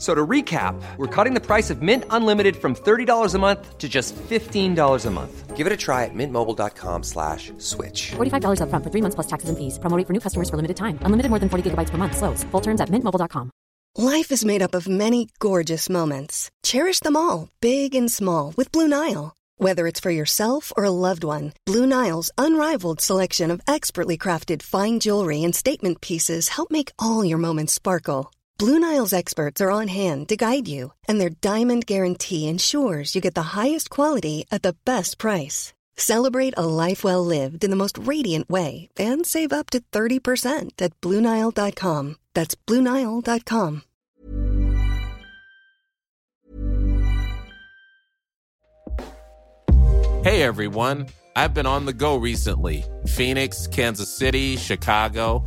[0.00, 3.76] F- So to recap, we're cutting the price of Mint Unlimited from $30 a month
[3.78, 5.56] to just $15 a month.
[5.56, 8.12] Give it a try at mintmobile.com slash switch.
[8.16, 9.78] $45 upfront for three months plus taxes and fees.
[9.78, 10.98] Promo for new customers for limited time.
[11.04, 12.16] Unlimited more than 40 gigabytes per month.
[12.16, 12.44] Slows.
[12.50, 13.50] Full terms at mintmobile.com.
[13.96, 16.48] Life is made up of many gorgeous moments.
[16.62, 19.34] Cherish them all, big and small, with Blue Nile.
[19.58, 24.62] Whether it's for yourself or a loved one, Blue Nile's unrivaled selection of expertly crafted
[24.62, 28.30] fine jewelry and statement pieces help make all your moments sparkle.
[28.60, 33.22] Blue Nile's experts are on hand to guide you, and their diamond guarantee ensures you
[33.22, 35.72] get the highest quality at the best price.
[35.96, 40.72] Celebrate a life well lived in the most radiant way and save up to 30%
[40.78, 42.16] at BlueNile.com.
[42.34, 43.82] That's BlueNile.com.
[50.22, 55.46] Hey everyone, I've been on the go recently Phoenix, Kansas City, Chicago.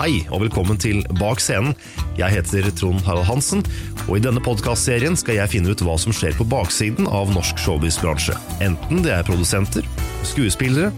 [0.00, 1.74] Hei og velkommen til Bak scenen.
[2.16, 3.60] Jeg heter Trond Harald Hansen,
[4.06, 7.60] og i denne podkastserien skal jeg finne ut hva som skjer på baksiden av norsk
[7.60, 8.32] showbiz-bransje.
[8.64, 9.84] Enten det er produsenter,
[10.24, 10.88] skuespillere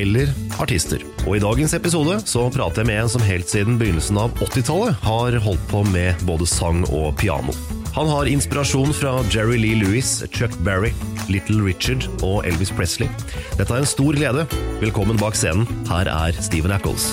[0.00, 0.30] eller
[0.62, 1.02] artister.
[1.26, 4.98] Og i dagens episode så prater jeg med en som helt siden begynnelsen av 80-tallet
[5.04, 7.54] har holdt på med både sang og piano.
[7.94, 10.90] Han har inspirasjon fra Jerry Lee Lewis, Chuck Berry,
[11.30, 13.06] Little Richard og Elvis Presley.
[13.54, 14.48] Dette er en stor glede.
[14.82, 15.62] Velkommen bak scenen.
[15.86, 17.12] Her er Steven Ackles.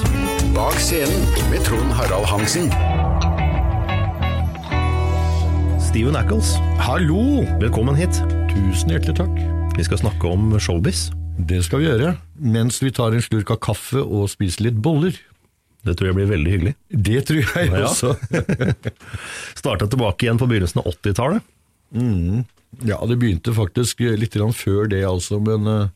[0.58, 1.22] Bak scenen
[1.54, 2.74] med Trond Harald Hansen.
[5.92, 7.44] Steven Ackles, Hallo!
[7.62, 8.24] velkommen hit.
[8.50, 9.42] Tusen hjertelig takk.
[9.78, 11.12] Vi skal snakke om showbiz.
[11.48, 12.14] Det skal vi gjøre,
[12.54, 15.16] mens vi tar en slurk av kaffe og spiser litt boller.
[15.82, 16.74] Det tror jeg blir veldig hyggelig.
[16.94, 17.86] Det tror jeg Ja.
[17.88, 18.12] også.
[19.62, 21.48] Starta tilbake igjen på begynnelsen av 80-tallet.
[22.88, 25.90] Ja, det begynte faktisk litt før det, altså, men eh,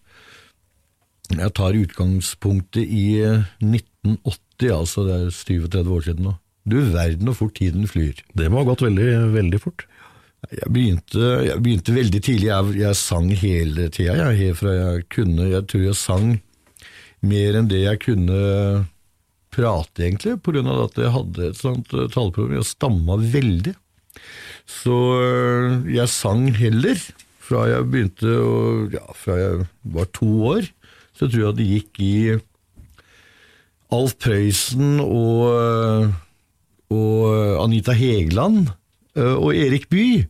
[1.38, 6.36] jeg tar utgangspunktet i eh, 1980, altså det er 37 år siden nå.
[6.66, 8.18] Du verden hvor fort tiden flyr.
[8.34, 9.08] Det må ha gått veldig,
[9.38, 9.86] veldig fort.
[10.52, 15.48] Jeg begynte, jeg begynte veldig tidlig, jeg, jeg sang hele tida, jeg, fra jeg kunne,
[15.50, 16.28] jeg tror jeg sang
[17.26, 18.42] mer enn det jeg kunne
[19.56, 23.76] prate egentlig, på grunn av at jeg hadde et sånt eh, taleproblem, jeg stamma veldig.
[24.70, 27.00] Så øh, jeg sang heller,
[27.46, 28.58] fra jeg begynte å,
[28.94, 30.70] ja, fra jeg var to år,
[31.16, 32.16] så tror jeg det gikk i
[33.96, 36.10] Alf Prøysen og, øh,
[36.96, 38.74] og Anita Hegeland
[39.16, 40.26] og Erik Bye.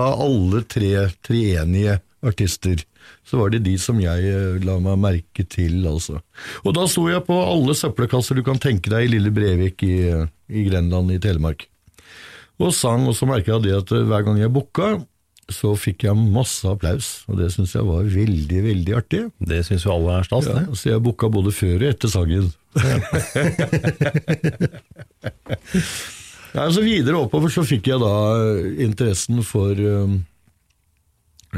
[0.00, 2.80] Av alle tre treenige artister,
[3.22, 6.18] så var det de som jeg øh, la meg merke til, altså.
[6.64, 9.98] Og da sto jeg på alle søppelkasser du kan tenke deg i Lille Brevik i,
[10.50, 11.66] i Grenland i Telemark
[12.62, 14.88] og sang, og så merket jeg det at eh, hver gang jeg booka,
[15.52, 19.22] så fikk jeg masse applaus, og det syns jeg var veldig, veldig artig.
[19.42, 20.66] Det syns jo alle er stas, Ja, det.
[20.78, 22.46] så jeg booka både før og etter sangen.
[22.78, 22.98] ja,
[26.54, 30.12] så videre oppover så fikk jeg da eh, interessen for eh,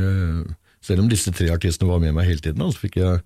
[0.00, 0.40] eh,
[0.86, 3.20] Selv om disse tre artistene var med meg hele tiden, så fikk jeg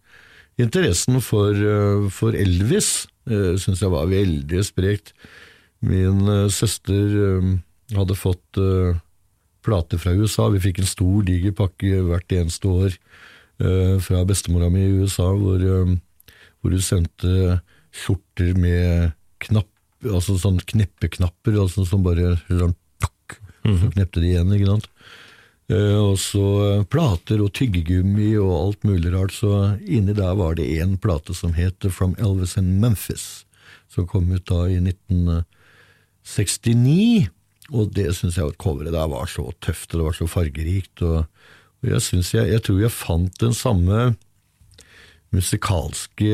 [0.61, 3.07] interessen for, eh, for Elvis.
[3.29, 5.13] Uh, Syns jeg var veldig sprekt.
[5.85, 7.13] Min søster
[7.95, 8.59] hadde fått
[9.65, 10.49] plater fra USA.
[10.53, 12.97] Vi fikk en stor, diger pakke hvert eneste år
[14.05, 17.61] fra bestemora mi i USA, hvor, hvor hun sendte
[17.97, 19.70] skjorter med knapp,
[20.09, 23.27] altså sånn kneppeknapper, altså som bare sånn, tok,
[23.65, 24.89] så knepte de igjen, ikke sant.
[25.71, 30.55] Eh, og så eh, plater og tyggegummi og alt mulig rart, så inni der var
[30.59, 33.45] det én plate som het From Elvis and Memphis,
[33.91, 37.29] som kom ut da i 1969.
[37.71, 40.97] Og det syns jeg at coveret der var så tøft, og det var så fargerikt.
[41.07, 41.19] Og,
[41.81, 43.97] og jeg, jeg, jeg tror jeg fant den samme
[45.31, 46.31] musikalske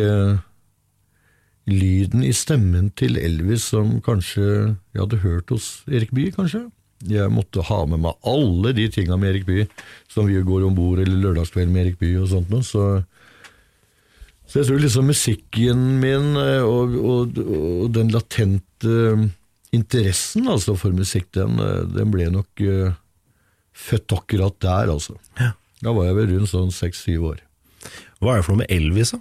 [1.67, 6.67] lyden i stemmen til Elvis som kanskje jeg hadde hørt hos Erik Bye, kanskje.
[7.07, 9.67] Jeg måtte ha med meg alle de tinga med Erik Bye,
[10.11, 12.65] som vi går om bord eller lørdagskveld med Erik Bye og sånt noe.
[12.67, 12.85] Så,
[14.47, 19.27] så jeg tror liksom musikken min eh, og, og, og den latente
[19.77, 22.95] interessen altså for musikk, den, eh, den ble nok uh,
[23.77, 25.19] født akkurat der, altså.
[25.83, 27.43] Da var jeg vel rundt sånn seks-syv år.
[28.23, 29.21] Hva er det for noe med Elvis, da?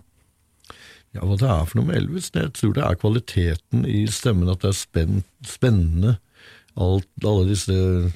[1.16, 2.28] Ja, Hva det er for noe med Elvis?
[2.36, 6.18] Jeg tror det er kvaliteten i stemmen, at det er spenn, spennende.
[6.76, 8.12] Alt, alle disse eh,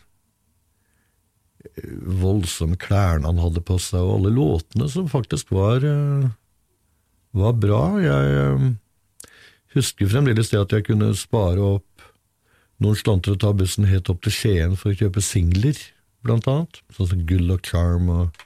[2.19, 6.27] voldsomme klærne han hadde på seg, og alle låtene som faktisk var, eh,
[7.39, 7.83] var bra.
[8.03, 8.67] Jeg eh,
[9.77, 11.85] husker fremdeles det at jeg kunne spare opp
[12.83, 15.79] noen slanter og ta bussen helt opp til Skien for å kjøpe singler,
[16.27, 16.81] blant annet.
[16.95, 18.43] Sånn som Good Luck Charm og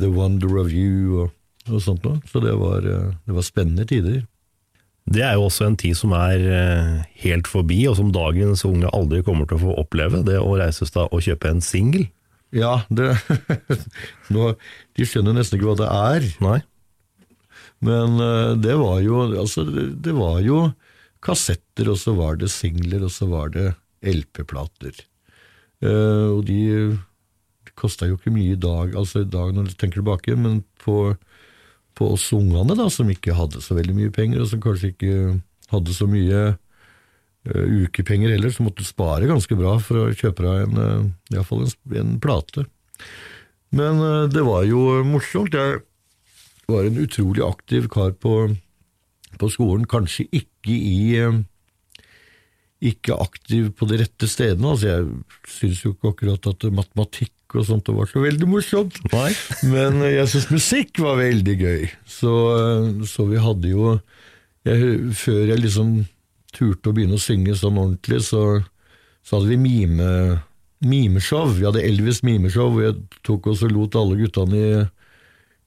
[0.00, 1.36] The Wonder of You og,
[1.68, 2.22] og sånt noe.
[2.30, 4.22] Så det var, det var spennende tider.
[5.10, 8.90] Det er jo også en tid som er eh, helt forbi, og som dagens unge
[8.94, 10.22] aldri kommer til å få oppleve.
[10.26, 12.06] Det å reise seg og kjøpe en singel.
[12.54, 13.14] Ja, det
[14.34, 14.52] nå,
[14.98, 16.28] De skjønner nesten ikke hva det er.
[16.44, 16.60] Nei.
[17.82, 20.68] Men uh, det var jo altså, det, var jo
[21.24, 23.72] kassetter, og så var det singler, og så var det
[24.06, 25.06] LP-plater.
[25.80, 26.60] Og de
[27.76, 31.14] kosta jo ikke mye i dag, altså i dag når du tenker tilbake, men på
[31.98, 35.16] på oss ungene, da, som ikke hadde så veldig mye penger, og som kanskje ikke
[35.70, 40.46] hadde så mye uh, ukepenger heller, så måtte du spare ganske bra for å kjøpe
[40.46, 42.66] deg en, uh, i hvert fall en, en plate.
[43.76, 45.54] Men uh, det var jo morsomt.
[45.54, 45.82] Jeg
[46.70, 48.34] var en utrolig aktiv kar på,
[49.38, 50.98] på skolen, kanskje ikke i
[52.80, 54.72] ikke aktiv på de rette stedene.
[54.72, 59.00] Altså, jeg syns jo ikke akkurat at matematikk og sånt Det var så veldig morsomt.
[59.12, 59.30] Nei.
[59.74, 61.88] Men jeg syns musikk var veldig gøy.
[62.08, 62.34] Så,
[63.08, 63.96] så vi hadde jo
[64.68, 65.94] jeg, Før jeg liksom
[66.54, 68.60] turte å begynne å synge sånn ordentlig, så,
[69.22, 70.08] så hadde vi mime,
[70.82, 71.52] mimeshow.
[71.54, 74.80] Vi hadde Elvis mimeshow, og jeg tok også lot alle guttene i,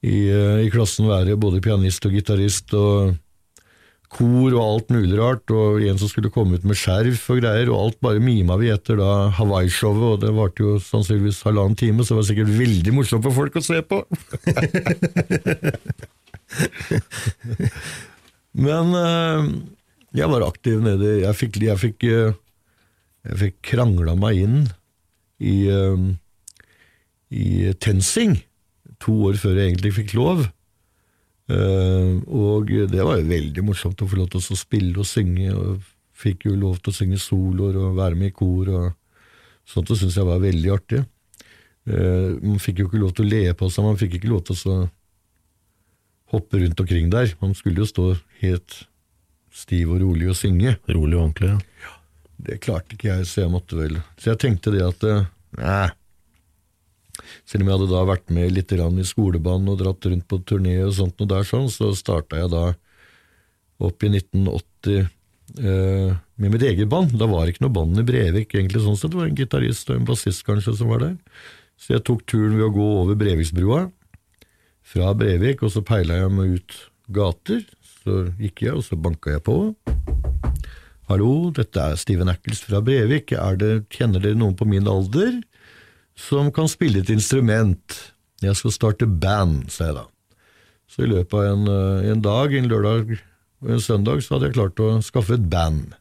[0.04, 0.18] i,
[0.66, 2.76] i klassen være både pianist og gitarist.
[2.76, 3.16] og
[4.12, 7.70] kor og alt mulig rart, og en som skulle komme ut med skjerf og greier,
[7.72, 12.04] og alt bare mima vi etter da Hawaii-showet, og det varte jo sannsynligvis halvannen time,
[12.04, 13.98] så det var sikkert veldig morsomt for folk å se på.
[18.64, 19.42] Men uh,
[20.14, 22.36] jeg var aktiv nede Jeg fikk, jeg fikk, uh,
[23.26, 24.58] jeg fikk krangla meg inn
[25.42, 25.98] i, uh,
[27.34, 28.38] i TenSing
[29.02, 30.46] to år før jeg egentlig fikk lov.
[31.44, 35.50] Uh, og det var jo veldig morsomt å få lov til å spille og synge,
[35.52, 35.82] og
[36.16, 39.98] fikk jo lov til å synge soloer og være med i kor, og sånt det
[40.00, 41.02] syntes jeg var veldig artig.
[41.84, 44.46] Uh, man fikk jo ikke lov til å le på seg, man fikk ikke lov
[44.48, 44.78] til å
[46.34, 47.34] hoppe rundt omkring der.
[47.42, 48.06] Man skulle jo stå
[48.40, 48.80] helt
[49.54, 50.78] stiv og rolig og synge.
[50.88, 51.52] Rolig og ordentlig,
[51.84, 51.92] ja.
[52.44, 55.86] Det klarte ikke jeg, så jeg måtte vel Så jeg tenkte det at uh, Nei,
[57.54, 60.74] selv om jeg hadde da vært med litt i skolebanen og dratt rundt på turné
[60.82, 62.64] og sånt, og der sånn, så starta jeg da
[63.78, 65.04] opp i 1980
[65.62, 67.14] eh, med mitt eget band.
[67.14, 69.12] Da var ikke noe band i Brevik, egentlig sånn sett.
[69.14, 71.14] Det var en gitarist og en bassist kanskje som var der.
[71.78, 73.84] Så jeg tok turen ved å gå over Breviksbrua
[74.90, 76.78] fra Brevik, og så peila jeg meg ut
[77.14, 77.62] gater.
[78.02, 79.60] Så gikk jeg, og så banka jeg på.
[81.06, 83.30] Hallo, dette er Steven Ackles fra Brevik.
[83.62, 85.38] Det, kjenner dere noen på min alder?
[86.18, 88.00] Som kan spille et instrument.
[88.44, 90.06] Jeg skal starte band, sa jeg da.
[90.90, 93.14] Så i løpet av en, eh, en, dag, en lørdag
[93.64, 95.96] og en søndag, så hadde jeg klart å skaffe et band.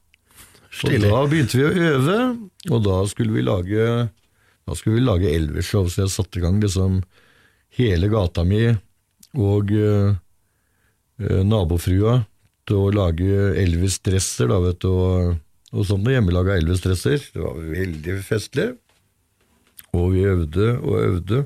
[0.74, 1.08] Stilig.
[1.08, 2.20] Og da begynte vi å øve,
[2.70, 4.10] og da skulle vi lage
[4.64, 7.02] da skulle vi lage Elvis-show, så jeg satte i gang liksom
[7.78, 8.62] hele gata mi
[9.34, 10.14] og uh,
[11.20, 12.22] nabofrua
[12.70, 15.34] til å lage Elvis-dresser, da, vet du, og,
[15.74, 17.28] og sånne hjemmelaga Elvis-dresser.
[17.34, 18.70] Det var veldig festlig.
[19.94, 21.44] Og vi øvde og øvde,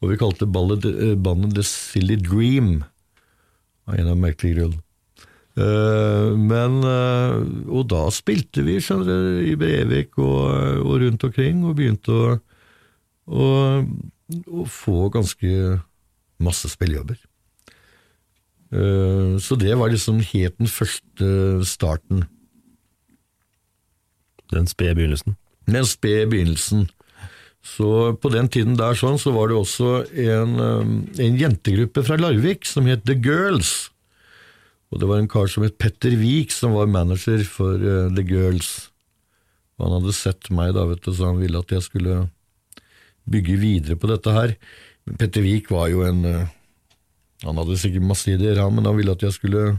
[0.00, 0.84] og vi kalte ballet,
[1.24, 2.82] bandet The Silly Dream,
[3.86, 4.82] av en av merkelige grunner.
[5.56, 7.36] Eh, men eh,
[7.72, 10.50] Og da spilte vi skjønner du, i Brevik og,
[10.84, 12.34] og rundt omkring, og begynte å,
[13.24, 13.46] å,
[14.52, 15.78] å få ganske
[16.42, 17.16] masse spillejobber.
[18.76, 21.30] Eh, så det var liksom helt den første
[21.64, 22.26] starten.
[24.52, 25.38] Den spede begynnelsen.
[25.66, 26.90] Den spede begynnelsen.
[27.66, 29.90] Så på den tiden der sånn, så var det også
[30.22, 33.90] en, um, en jentegruppe fra Larvik som het The Girls.
[34.92, 38.22] Og det var en kar som het Petter Wiik som var manager for uh, The
[38.26, 38.92] Girls.
[39.76, 42.20] Og han hadde sett meg da, vet du, så han ville at jeg skulle
[43.26, 44.54] bygge videre på dette her.
[45.18, 46.46] Petter Wiik var jo en uh,
[47.44, 49.74] Han hadde sikkert masse ideer, han, men han ville at jeg skulle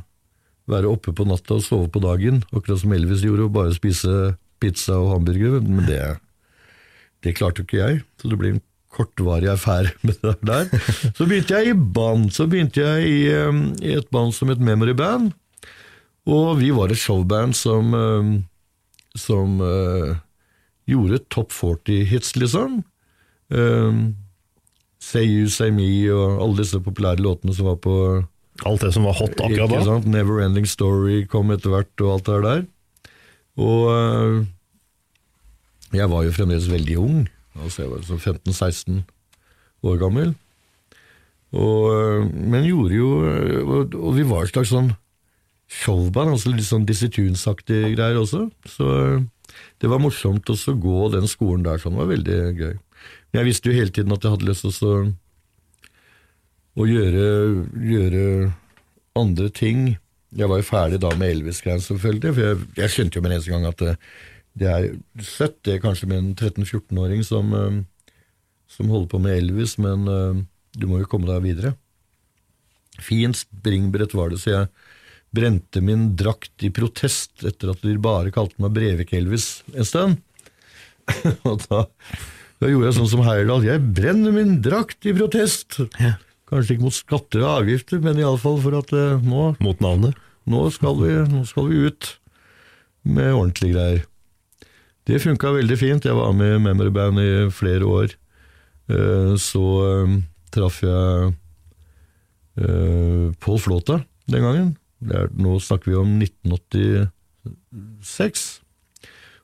[0.70, 4.36] være oppe på natta og sove på dagen, akkurat som Elvis gjorde, og bare spise
[4.62, 5.64] pizza og hamburgere.
[5.64, 6.02] Men det
[7.24, 8.64] det klarte jo ikke jeg, så det blir en
[8.98, 10.70] kortvarig affære med det der.
[11.14, 12.30] Så begynte jeg i band.
[12.34, 15.34] Så begynte jeg i, um, i et band som het Memory Band.
[16.28, 18.32] Og vi var et showband som, um,
[19.16, 20.18] som uh,
[20.88, 22.82] gjorde top 40-hits, liksom.
[23.50, 24.18] Um,
[25.00, 27.94] Say You, Say Me og alle disse populære låtene som var på
[28.66, 29.80] Alt det som var hot akkurat da?
[29.80, 30.10] Ikke?
[30.10, 32.64] Never Ending Story kom etter hvert, og alt det der.
[33.62, 34.40] Og uh,
[35.96, 37.22] jeg var jo fremdeles veldig ung,
[37.58, 39.02] altså jeg var sånn 15-16
[39.88, 40.34] år gammel.
[41.56, 44.92] Og, øh, men gjorde jo og, og, vi var et slags sånn
[45.72, 48.48] showband, altså litt sånn Dizzie Tunes-aktige greier også.
[48.68, 49.22] Så øh,
[49.80, 52.76] det var morsomt å gå den skolen der sånn, det var veldig gøy.
[53.32, 55.14] Men jeg visste jo hele tiden at jeg hadde lyst til
[56.76, 57.28] å, gjøre,
[57.80, 58.26] gjøre
[59.18, 59.88] andre ting.
[60.38, 63.38] Jeg var jo ferdig da med Elvis-greiene, selvfølgelig, for jeg, jeg, skjønte jo med en
[63.38, 63.86] eneste gang at
[64.58, 67.82] det, er søtt, det er kanskje med en 13-14-åring som, øh,
[68.72, 70.44] som, holder på med Elvis, men øh,
[70.78, 71.74] du må jo komme deg videre.
[72.98, 74.70] Fint springbrett var det, så jeg
[75.38, 80.22] brente min drakt i protest etter at de bare kalte meg Brevik-Elvis en stund.
[81.48, 81.84] og da,
[82.60, 85.82] da, gjorde jeg sånn som Heyerdahl, jeg brenner min drakt i protest!
[86.02, 86.16] Ja.
[86.48, 90.16] Kanskje ikke mot skatter og avgifter, men iallfall for at uh, nå Mot navnet?
[90.48, 92.14] Nå skal, vi, nå skal vi ut
[93.04, 94.06] med ordentlige greier.
[95.08, 96.04] Det funka veldig fint.
[96.04, 98.12] Jeg var med i Memory Band i flere år.
[98.92, 99.62] Uh, så
[100.04, 100.18] uh,
[100.52, 101.32] traff jeg
[102.58, 104.74] Pål Flåta den gangen.
[105.38, 107.06] Nå snakker vi om 1986.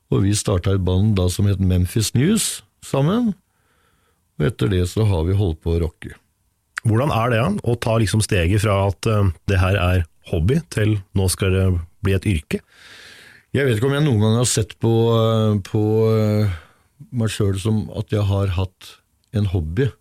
[0.09, 3.37] Og vi starta et band da som het Memphis News sammen.
[4.41, 6.17] Og etter det så har vi holdt på å rocke.
[6.89, 9.05] Hvordan er det å ta liksom steget fra at
[9.45, 11.69] det her er hobby, til nå skal det
[12.01, 12.65] bli et yrke?
[13.53, 14.91] Jeg vet ikke om jeg noen gang har sett på,
[15.67, 15.81] på
[17.13, 18.87] meg sjøl som at jeg har hatt
[19.37, 19.91] en hobby.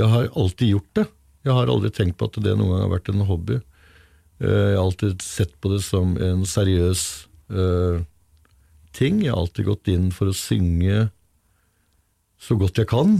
[0.00, 1.04] Jeg har alltid gjort det.
[1.44, 3.58] Jeg har aldri tenkt på at det noen gang har vært en hobby.
[4.40, 7.02] Jeg har alltid sett på det som en seriøs
[7.52, 8.00] uh,
[8.96, 9.20] ting.
[9.20, 11.10] Jeg har alltid gått inn for å synge
[12.42, 13.18] så godt jeg kan.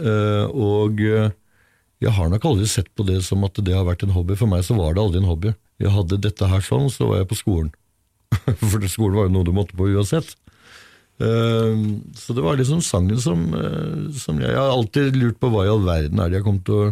[0.00, 4.16] Uh, og jeg har nok aldri sett på det som at det har vært en
[4.16, 4.40] hobby.
[4.40, 5.52] For meg så var det aldri en hobby.
[5.84, 7.74] Jeg hadde dette her sånn, så var jeg på skolen.
[8.70, 10.34] For skolen var jo noe du måtte på uansett.
[11.16, 15.48] Uh, så det var liksom sangen som, uh, som jeg, jeg, har alltid lurt på
[15.48, 16.90] hva i all verden er det jeg kom til å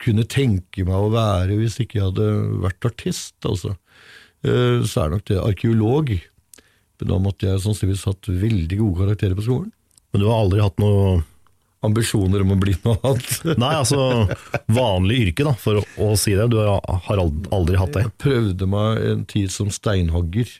[0.00, 2.30] kunne tenke meg å være hvis ikke jeg hadde
[2.64, 3.36] vært artist.
[3.44, 3.74] altså.
[4.46, 6.14] Uh, så er nok det arkeolog.
[6.96, 9.72] Men da måtte jeg sannsynligvis hatt veldig gode karakterer på skolen.
[10.12, 11.18] Men du har aldri hatt noe
[11.86, 13.56] ambisjoner om å bli noe annet?
[13.58, 14.26] Nei, altså
[14.72, 16.48] vanlig yrke, da, for å, å, si det.
[16.52, 18.06] Du har aldri hatt det?
[18.06, 20.50] Jeg prøvde meg en tid som steinhogger.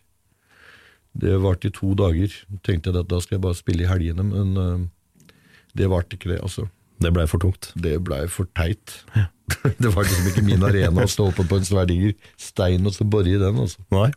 [1.17, 2.33] Det varte i to dager.
[2.67, 5.31] Tenkte jeg at da skal jeg bare spille i helgene, men uh,
[5.77, 6.69] det varte ikke det, altså.
[7.03, 7.71] Det blei for tungt?
[7.77, 9.01] Det blei for teit.
[9.17, 9.29] Ja.
[9.83, 12.97] det var liksom ikke min arena å stå oppe på en svær diger stein og
[12.97, 13.85] så bore i den, altså.
[13.95, 14.11] Nei.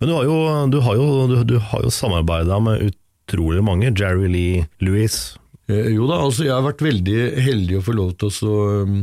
[0.00, 0.36] Men du har jo,
[0.72, 3.92] du har jo, du, du jo samarbeida med utrolig mange.
[3.94, 8.14] Jerry Lee Lewis, Eh, jo da, altså jeg har vært veldig heldig å få lov
[8.20, 8.96] til å um,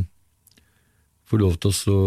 [1.30, 2.00] få lov til å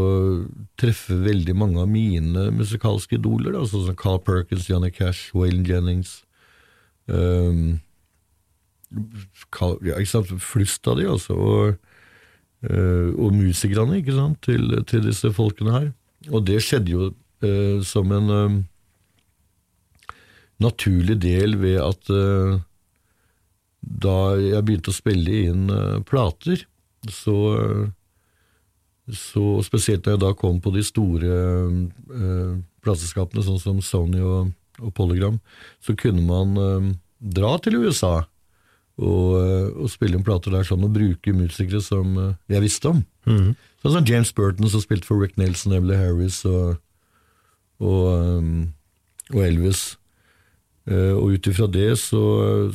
[0.80, 3.56] treffe veldig mange av mine musikalske idoler.
[3.56, 6.18] Da, sånn som Carl Perkins, Johnny Cash, Waylon Jennings
[7.08, 7.80] um,
[8.94, 11.38] ja, ikke sant, Flust av de, altså.
[11.38, 11.96] Og,
[12.68, 15.90] uh, og musikerne ikke sant, til, til, disse folkene her.
[16.32, 18.60] Og det skjedde jo uh, som en um,
[20.64, 22.60] naturlig del ved at uh,
[23.84, 26.63] da jeg begynte å spille inn uh, plater,
[27.12, 27.36] så,
[29.12, 34.54] så Spesielt da jeg da kom på de store uh, plateselskapene, sånn som Sony og,
[34.80, 35.42] og Polygram,
[35.84, 38.22] så kunne man uh, dra til USA
[39.02, 42.92] og, eh, og spille inn plater der sånn, og bruke musikere som eh, jeg visste
[42.92, 43.04] om.
[43.25, 43.56] Mhm.
[43.82, 46.78] Sånn som James Burton som spilte for Rick Nelson, Emily Harris og,
[47.84, 48.06] og,
[48.40, 48.74] um,
[49.34, 49.98] og Elvis.
[50.84, 52.24] Eh, og ut ifra det så,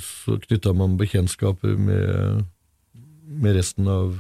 [0.01, 2.47] så knytta man bekjentskaper med,
[3.29, 4.15] med resten av,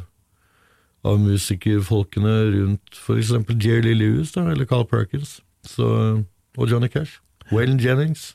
[1.08, 3.32] av musikerfolkene rundt f.eks.
[3.56, 5.88] Jerry Lewis da, eller Carl Perkins så,
[6.58, 7.22] og Johnny Cash.
[7.52, 8.34] Waylon Jennings.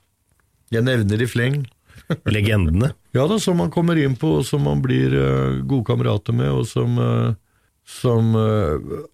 [0.74, 1.63] Jeg nevner i fleng.
[2.36, 2.91] Legendene.
[3.13, 6.50] Ja da, som man kommer inn på, og som man blir uh, gode kamerater med,
[6.50, 7.36] og som, uh,
[7.86, 9.05] som uh,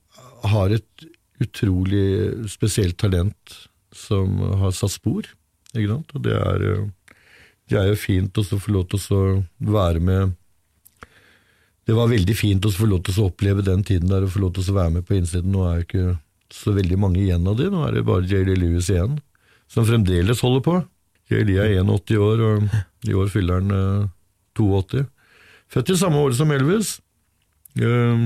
[0.48, 1.10] har et
[1.43, 3.60] utrolig spesielt talent
[3.96, 5.27] som har satt spor.
[5.75, 6.13] Ikke sant?
[6.15, 7.15] Og det er, eh,
[7.69, 9.23] det er jo fint å få lov til å
[9.59, 10.35] være med
[11.89, 14.43] Det var veldig fint å få lov til å oppleve den tiden der og få
[14.43, 15.49] lov til å være med på innsiden.
[15.49, 16.03] Nå er jo ikke
[16.53, 18.53] så veldig mange igjen av de, nå er det bare J.D.
[18.61, 19.15] Lewis igjen,
[19.65, 20.75] som fremdeles holder på.
[21.33, 21.55] J.D.
[21.57, 24.05] er 81 år, og i år fyller han eh,
[24.57, 25.03] 82.
[25.73, 26.95] Født i samme år som Elvis,
[27.81, 28.23] eh,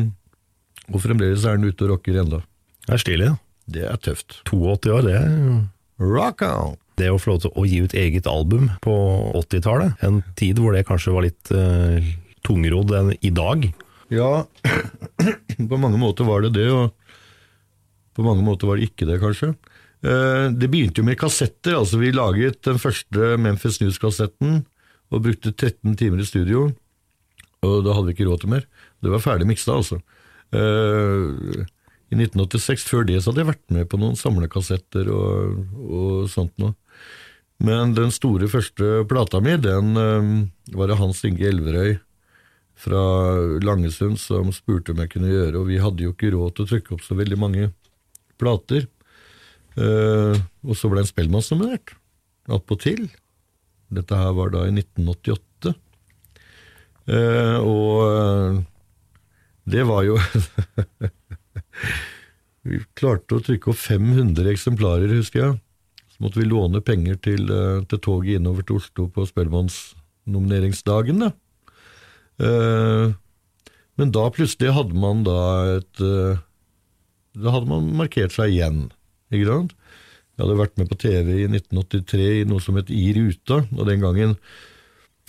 [0.91, 2.43] og fremdeles er han ute og rocker enda.
[2.83, 3.31] Det er stilig.
[3.31, 3.39] ja.
[3.63, 4.41] Det er tøft.
[4.51, 5.29] 82 år, det er
[6.03, 6.75] Rock on!
[7.03, 8.95] Det å få lov til å gi ut eget album på
[9.43, 11.99] 80-tallet, en tid hvor det kanskje var litt uh,
[12.47, 13.67] tungrodd enn i dag.
[14.13, 14.45] Ja,
[15.71, 16.91] på mange måter var det det, og
[18.13, 19.53] på mange måter var det ikke det, kanskje.
[20.03, 24.59] Eh, Det begynte jo med kassetter, altså vi laget den første Memphis News-kassetten
[25.13, 26.67] og brukte 13 timer i studio,
[27.63, 28.67] og da hadde vi ikke råd til mer.
[29.01, 30.01] Det var ferdig miksa, altså.
[30.53, 31.63] Eh,
[32.13, 36.53] I 1986, før det, så hadde jeg vært med på noen samlekassetter og, og sånt
[36.61, 36.75] noe.
[37.63, 40.31] Men den store første plata mi, den eh,
[40.75, 41.97] var det Hans Inge Elverøy
[42.83, 43.03] fra
[43.63, 46.71] Langesund som spurte om jeg kunne gjøre, og vi hadde jo ikke råd til å
[46.71, 47.69] trykke opp så veldig mange
[48.41, 48.87] plater.
[49.77, 51.95] Eh, og så ble en Spellemannsnominert,
[52.51, 53.07] attpåtil.
[53.93, 55.73] Dette her var da i 1988.
[57.13, 58.61] Eh, og eh,
[59.73, 60.15] det var jo
[62.63, 65.57] Vi klarte å trykke opp 500 eksemplarer, husker jeg.
[66.13, 71.19] Så måtte vi låne penger til, eh, til toget innover til Oslo på Spellemannsnomineringsdagen.
[71.25, 71.31] Da.
[72.43, 73.13] Eh,
[73.97, 75.37] men da plutselig hadde man da
[75.77, 76.39] et eh,
[77.37, 78.91] Da hadde man markert seg igjen,
[79.33, 79.71] ikke sant?
[80.37, 83.85] Jeg hadde vært med på TV i 1983 i noe som het I ruta, og
[83.89, 84.35] den gangen,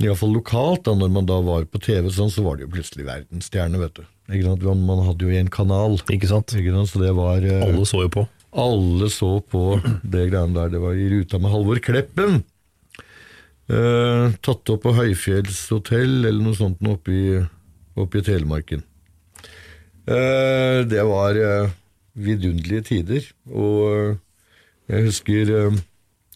[0.00, 3.04] iallfall lokalt, da når man da var på TV sånn, så var det jo plutselig
[3.08, 4.04] verdensstjerne, vet du.
[4.32, 4.62] Ikke sant?
[4.68, 6.52] Man- Man hadde jo en kanal, Ikke sant?
[6.56, 6.88] ikke sant?
[6.92, 8.28] så det var Alle så jo på.
[8.54, 10.72] Alle så på det greiene der.
[10.74, 12.42] Det var i ruta med Halvor Kleppen.
[13.64, 17.38] Eh, tatt opp på Høyfjellshotell eller noe sånt oppe i,
[17.96, 18.84] oppe i Telemarken.
[20.04, 21.72] Eh, det var eh,
[22.14, 23.28] vidunderlige tider.
[23.50, 24.16] Og eh,
[24.92, 25.78] jeg husker eh,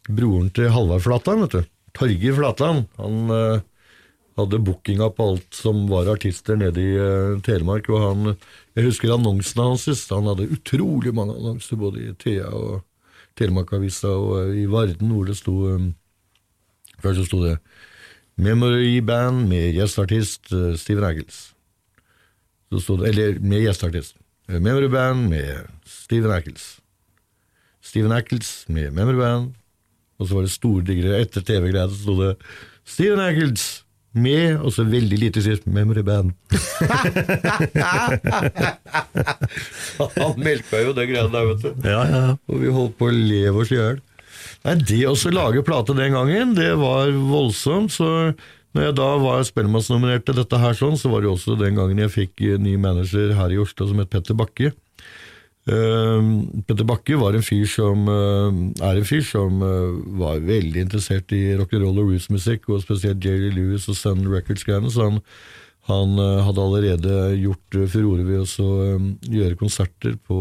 [0.09, 1.74] broren til Halvard Flatland, vet du.
[1.98, 2.87] Torgeir Flatland.
[2.96, 3.66] Han eh,
[4.38, 7.90] hadde bookinga på alt som var artister nede i uh, Telemark.
[7.90, 8.35] Og han,
[8.79, 10.07] jeg husker annonsene hans.
[10.12, 12.85] Han hadde utrolig mange annonser, både i Thea og
[13.38, 15.94] Telemarkavisa og uh, i Varden, hvor det sto um,
[16.98, 17.53] Først så sto det
[18.42, 21.53] Memory Band med gjestartist uh, Steven Eggles.
[22.72, 24.16] Så sto det, eller med gjestartist.
[24.48, 26.81] Eh, Memory Band med Steven Eccles.
[27.81, 29.55] Steven Eccles med Memory Band.
[30.18, 32.33] Og så var det store digre etter TV-greia, så sto det
[32.88, 33.85] Steven Eccles
[34.16, 36.32] med, og så veldig lite sist, Memory Band.
[40.18, 41.70] Han melka jo det greia der, vet du.
[41.86, 42.36] Ja, ja.
[42.48, 43.98] Og vi holdt på å leve oss i hjel.
[44.66, 47.92] Nei, det å lage plate den gangen, det var voldsomt.
[47.94, 48.08] Så
[48.76, 51.78] når jeg da var Spellemannsnominert til dette her sånn, så var det jo også den
[51.78, 54.72] gangen jeg fikk eh, ny manager her i Oslo som het Petter Bakke.
[55.68, 56.28] Eh,
[56.64, 61.33] Petter Bakke var en fyr som eh, er en fyr som eh, var veldig interessert
[61.37, 65.18] i rock'n'roll og rootsmusikk, og spesielt Jerry Lewis og Sun Records-greiene, så han,
[65.90, 66.14] han
[66.46, 68.70] hadde allerede gjort furore ved å
[69.28, 70.38] gjøre konserter på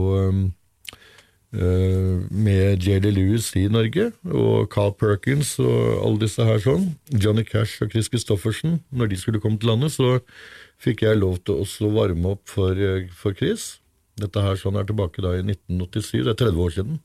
[1.58, 6.90] med Jerry Lewis i Norge, og Carl Perkins og alle disse her sånn.
[7.08, 8.82] Johnny Cash og Chris Christoffersen.
[8.92, 10.20] Når de skulle komme til landet, så
[10.84, 12.84] fikk jeg lov til å varme opp for,
[13.16, 13.78] for Chris.
[14.18, 17.00] Dette her sånn er tilbake da i 1987, det er 30 år siden.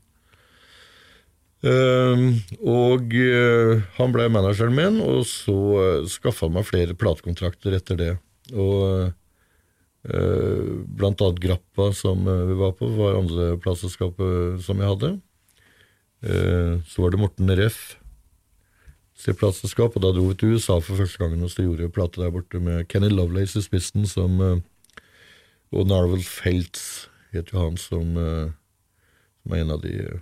[1.62, 2.34] Uh,
[2.66, 8.00] og uh, han ble manageren min, og så uh, skaffa han meg flere platekontrakter etter
[8.00, 8.12] det.
[8.56, 9.12] Og uh,
[10.02, 15.12] blant annet Grappa, som eh, vi var på, var andre plateselskapet som jeg hadde.
[16.22, 17.96] Eh, så var det Morten Reff
[19.18, 22.22] sitt plateselskap, og da dro vi til USA for første gangen og så gjorde plate
[22.22, 24.62] der borte med Kenny Lovelace i spissen, som, eh,
[25.72, 28.52] og Narvel Feltz het jo han som, eh,
[29.42, 30.20] som er en av de eh,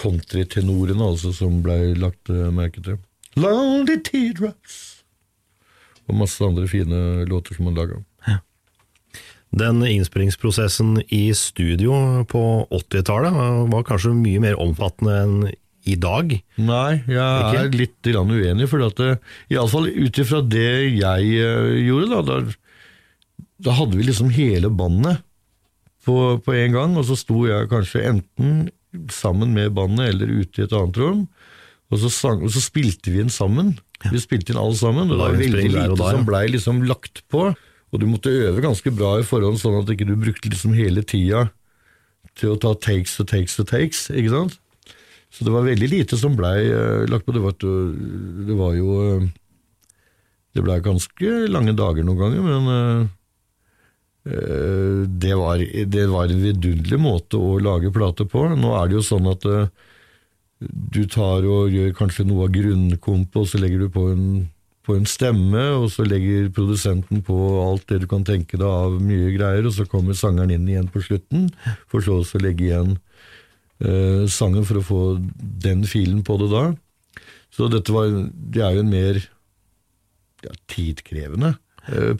[0.00, 2.98] countrytenorene, altså, som ble lagt eh, merke til.
[3.36, 5.02] Lonely Teardrops
[6.10, 8.00] og masse andre fine låter som han laga.
[9.52, 11.92] Den innspillingsprosessen i studio
[12.24, 13.34] på 80-tallet
[13.68, 15.34] var kanskje mye mer omfattende enn
[15.84, 16.30] i dag?
[16.62, 17.60] Nei, jeg Ikke?
[17.60, 19.10] er litt uenig, for at det,
[19.50, 22.38] i alle fall ut ifra det jeg eh, gjorde, da, da,
[23.62, 25.22] da hadde vi liksom hele bandet
[26.06, 28.70] på, på en gang, og så sto jeg kanskje enten
[29.12, 31.26] sammen med bandet eller ute i et annet rom,
[31.92, 33.74] og så, sang, og så spilte vi inn sammen.
[34.10, 37.50] Vi spilte inn alle sammen, og det var veldig lite som blei liksom lagt på,
[37.92, 41.04] og du måtte øve ganske bra i forhånd, sånn at ikke du brukte liksom hele
[41.04, 41.50] tida
[42.38, 44.58] til å ta takes og takes og takes, ikke sant?
[45.32, 47.32] Så det var veldig lite som blei uh, lagt på.
[47.32, 49.28] Det var, det var jo uh,
[50.52, 53.06] Det blei ganske lange dager noen ganger, men eh, eh,
[54.22, 58.44] det, var, det var en vidunderlig måte å lage plate på.
[58.54, 59.70] Nå er det jo sånn at eh,
[60.62, 64.26] du tar og gjør kanskje noe av grunnkompet, og så legger du på en,
[64.86, 69.00] på en stemme, og så legger produsenten på alt det du kan tenke deg av
[69.02, 71.50] mye greier, og så kommer sangeren inn igjen på slutten,
[71.90, 72.94] for så å legge igjen
[73.82, 75.02] eh, sangen for å få
[75.66, 76.64] den filen på det da.
[77.52, 79.18] Så dette var, det er jo en mer
[80.42, 81.56] ja, tidkrevende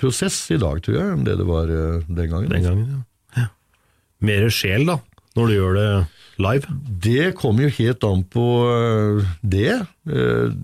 [0.01, 2.51] prosess i dag, tror jeg, enn det det var eh, den gangen.
[2.51, 3.45] Den gangen, ja.
[3.45, 3.47] ja.
[4.25, 4.99] Mer sjel, da,
[5.39, 5.89] når du gjør det
[6.43, 6.75] live?
[7.05, 9.77] Det kommer jo helt an på øh, det.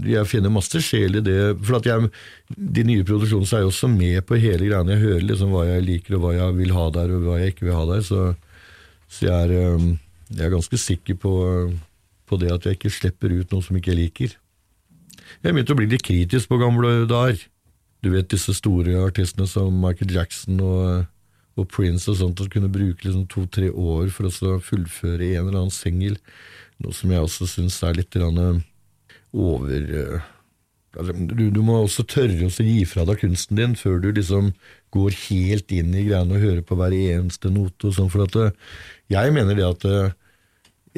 [0.09, 1.39] Jeg finner masse sjel i det.
[1.63, 2.11] For at jeg,
[2.49, 4.97] de nye produksjonene er jo også med på hele greiene.
[4.97, 7.55] Jeg hører liksom hva jeg liker og hva jeg vil ha der og hva jeg
[7.55, 8.03] ikke vil ha der.
[8.07, 8.25] Så,
[9.07, 9.87] så jeg, er,
[10.33, 11.35] jeg er ganske sikker på,
[12.29, 14.37] på det at jeg ikke slipper ut noe som ikke jeg liker.
[15.45, 17.47] Jeg begynte å bli litt kritisk på gamle dager.
[18.05, 21.09] Du vet disse store artistene som Michael Jackson og,
[21.59, 25.65] og Prince og sånt, som kunne bruke liksom to-tre år for å fullføre en eller
[25.65, 26.19] annen singel.
[26.79, 28.61] Noe som jeg også syns er litt eh,
[29.35, 30.29] over eh,
[30.95, 34.53] altså, du, du må også tørre å gi fra deg kunsten din før du liksom
[34.95, 37.91] går helt inn i greiene og hører på hver eneste note.
[37.91, 38.55] og sånn, for at eh,
[39.11, 39.91] Jeg mener det at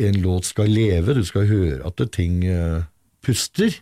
[0.01, 2.43] en låt skal leve, du skal høre at ting
[3.25, 3.73] puster.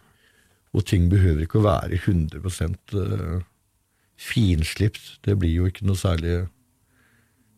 [0.79, 3.41] Og ting behøver ikke å være 100 eh,
[4.19, 5.19] finslipt.
[5.27, 6.45] Det blir jo ikke noe særlig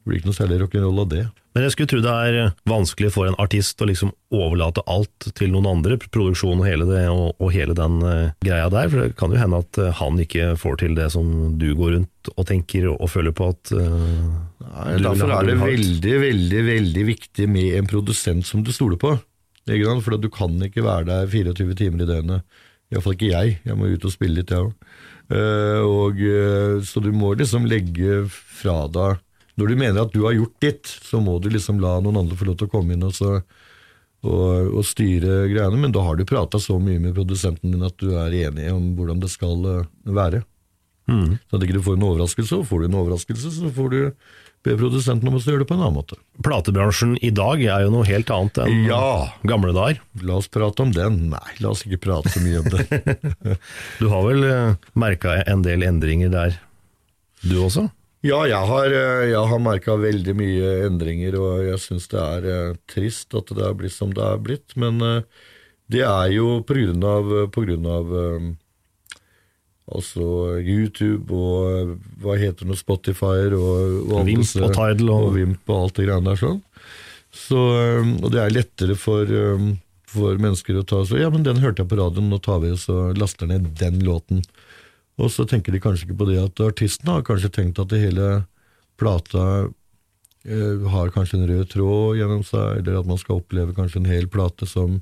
[0.00, 1.22] det blir ikke noe særlig rock'n'roll av det.
[1.52, 5.50] Men jeg skulle tro det er vanskelig for en artist å liksom overlate alt til
[5.52, 8.88] noen andre, produksjon og hele, det, og, og hele den uh, greia der.
[8.88, 11.98] For det kan jo hende at eh, han ikke får til det som du går
[11.98, 14.30] rundt og tenker og, og føler på at uh,
[14.70, 19.18] Nei, derfor er det veldig, veldig veldig viktig med en produsent som du stoler på.
[19.68, 22.60] For du kan ikke være der 24 timer i døgnet.
[22.90, 23.58] Iallfall ikke jeg.
[23.66, 26.22] Jeg må ut og spille litt, jeg òg.
[26.82, 29.20] så du må liksom legge fra deg
[29.54, 32.38] Når du mener at du har gjort ditt, så må du liksom la noen andre
[32.38, 33.36] få lov til å komme inn og, så,
[34.24, 35.78] og, og styre greiene.
[35.78, 38.94] Men da har du prata så mye med produsenten din at du er enig om
[38.98, 40.42] hvordan det skal eh, være.
[41.10, 41.36] Mm.
[41.46, 44.00] Så at ikke du får en overraskelse, og får du en overraskelse, så får du
[44.66, 46.18] be produsenten om å gjøre det på en annen måte.
[46.44, 49.32] Platebransjen i dag er jo noe helt annet enn Ja.
[49.48, 50.00] gamle dager.
[50.22, 51.30] La oss prate om den.
[51.32, 53.56] Nei, la oss ikke prate så mye om det.
[54.00, 54.44] Du har vel
[54.92, 56.58] merka en del endringer der,
[57.40, 57.86] du også?
[58.20, 62.48] ja, jeg har, eh, jeg har merka veldig mye endringer, og jeg syns det er
[62.52, 64.76] eh, trist at det er blitt som det er blitt.
[64.76, 65.22] Men eh,
[65.88, 68.50] det er jo på grunn av, på grunn av eh,
[69.96, 70.24] altså
[70.62, 75.34] YouTube og eh, hva heter det, Spotify og, og Vimp disse- og Tidal og- og
[75.38, 76.60] Vimp og alt det greiene der sånn.
[77.30, 77.60] Så,
[78.22, 79.28] og det er lettere for,
[80.10, 82.72] for mennesker å ta så, Ja, men den hørte jeg på radioen, nå tar vi
[82.74, 84.40] og laster ned den låten.
[85.20, 88.00] Og så tenker de kanskje ikke på det at artisten har kanskje tenkt at det
[88.02, 88.30] hele
[88.98, 89.68] plata
[90.48, 94.10] øh, har kanskje en rød tråd gjennom seg, eller at man skal oppleve kanskje en
[94.10, 94.98] hel plate som,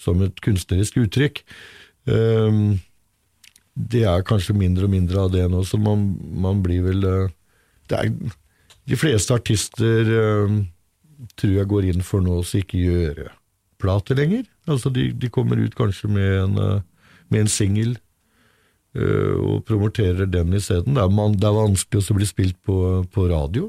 [0.00, 1.42] som et kunstnerisk uttrykk.
[2.08, 2.78] Øhm,
[3.76, 6.06] det er kanskje mindre og mindre av det nå, så man,
[6.40, 8.10] man blir vel det er,
[8.88, 10.56] De fleste artister øh,
[11.36, 13.28] tror jeg går inn for nå å ikke gjøre
[13.82, 14.46] plate lenger.
[14.66, 16.80] Altså de, de kommer ut kanskje med en, øh,
[17.28, 17.96] med en singel
[18.96, 20.94] øh, og promoterer den isteden.
[20.96, 22.78] Det, er man- det er vanskelig å bli spilt på,
[23.12, 23.68] på radio.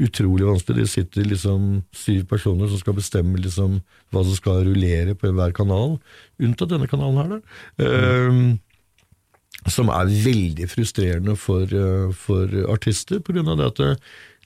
[0.00, 0.86] Utrolig vanskelig.
[0.86, 3.80] Det sitter liksom syv personer som skal bestemme liksom
[4.10, 5.98] hva som skal rullere på hver kanal,
[6.40, 7.34] unntatt denne kanalen her.
[7.36, 7.84] Da.
[7.84, 8.58] Ehm,
[9.68, 13.96] som er veldig frustrerende for, eh, for artister, det at eh,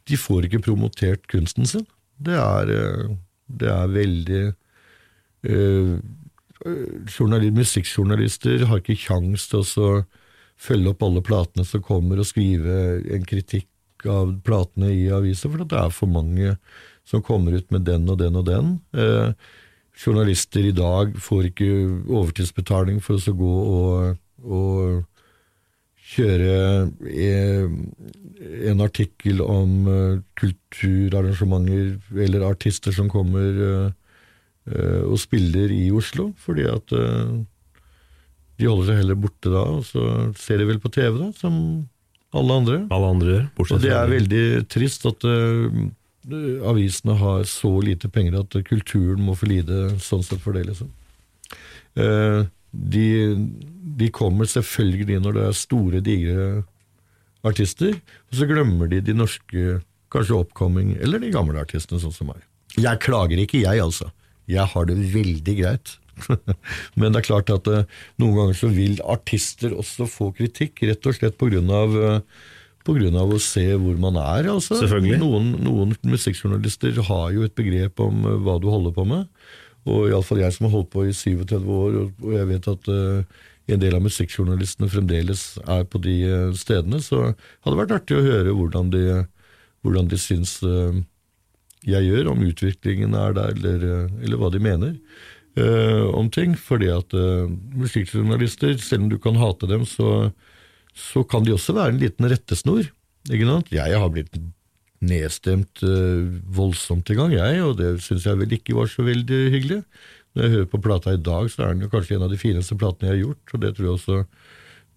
[0.08, 1.86] de får ikke promotert kunsten sin.
[2.18, 3.16] Det er, eh,
[3.48, 4.54] det er veldig
[5.44, 6.00] øh,
[7.06, 10.04] journali- Musikkjournalister har ikke kjangs til å
[10.56, 13.68] følge opp alle platene som kommer, og skrive en kritikk
[14.06, 16.56] av platene i aviser, for det er for mange
[17.04, 18.80] som kommer ut med den og den og den.
[18.96, 19.32] Eh,
[19.94, 21.70] journalister i dag får ikke
[22.08, 25.04] overtidsbetaling for å gå og, og
[26.14, 26.56] kjøre
[28.70, 33.88] en artikkel om eh, kulturarrangementer eller artister som kommer eh,
[34.70, 36.94] eh, og spiller i Oslo, fordi at
[38.54, 40.04] de holder seg heller borte da, og så
[40.38, 41.54] ser de vel på TV, da, som
[42.34, 42.80] alle andre.
[42.94, 45.26] Alle andre bortsett fra Og det er veldig trist at
[46.64, 50.92] avisene har så lite penger at kulturen må få lide sånn sett for det, liksom.
[51.94, 53.08] Eh, de,
[53.98, 56.46] de kommer selvfølgelig når det er store, digre
[57.44, 57.98] artister,
[58.30, 59.78] og så glemmer de de norske,
[60.14, 62.40] kanskje oppkomming, eller de gamle artistene, sånn som meg.
[62.74, 64.10] Jeg klager ikke, jeg, altså.
[64.50, 65.94] Jeg har det veldig greit.
[66.98, 67.86] Men det er klart at eh,
[68.22, 72.20] noen ganger så vil artister også få kritikk, rett og slett på grunn av eh,
[72.84, 74.50] på grunn av å se hvor man er.
[74.52, 74.76] Altså.
[74.76, 75.18] Selvfølgelig.
[75.22, 79.24] Noen, noen musikkjournalister har jo et begrep om eh, hva du holder på med.
[79.84, 83.42] Og iallfall jeg som har holdt på i 37 år, og, jeg vet at uh,
[83.74, 88.18] en del av musikkjournalistene fremdeles er på de eh, stedene, så hadde det vært artig
[88.18, 89.04] å høre hvordan de,
[89.80, 90.92] hvordan de syns uh,
[91.84, 93.86] jeg gjør, om utviklingen er der, eller,
[94.20, 94.92] eller hva de mener
[95.60, 96.52] uh, om ting.
[96.60, 97.16] Fordi at
[97.72, 100.28] musikkjournalister, selv om du kan hate dem, så,
[100.92, 102.92] så kan de også være en liten rettesnor.
[103.32, 103.72] Ikke sant?
[103.72, 104.36] Jeg har blitt
[105.04, 106.24] nedstemt eh,
[106.56, 109.80] voldsomt i gang, jeg, og det syns jeg vel ikke var så veldig hyggelig.
[110.34, 112.40] Når jeg hører på plata i dag, så er den jo kanskje en av de
[112.40, 114.22] fineste platene jeg har gjort, og det tror jeg også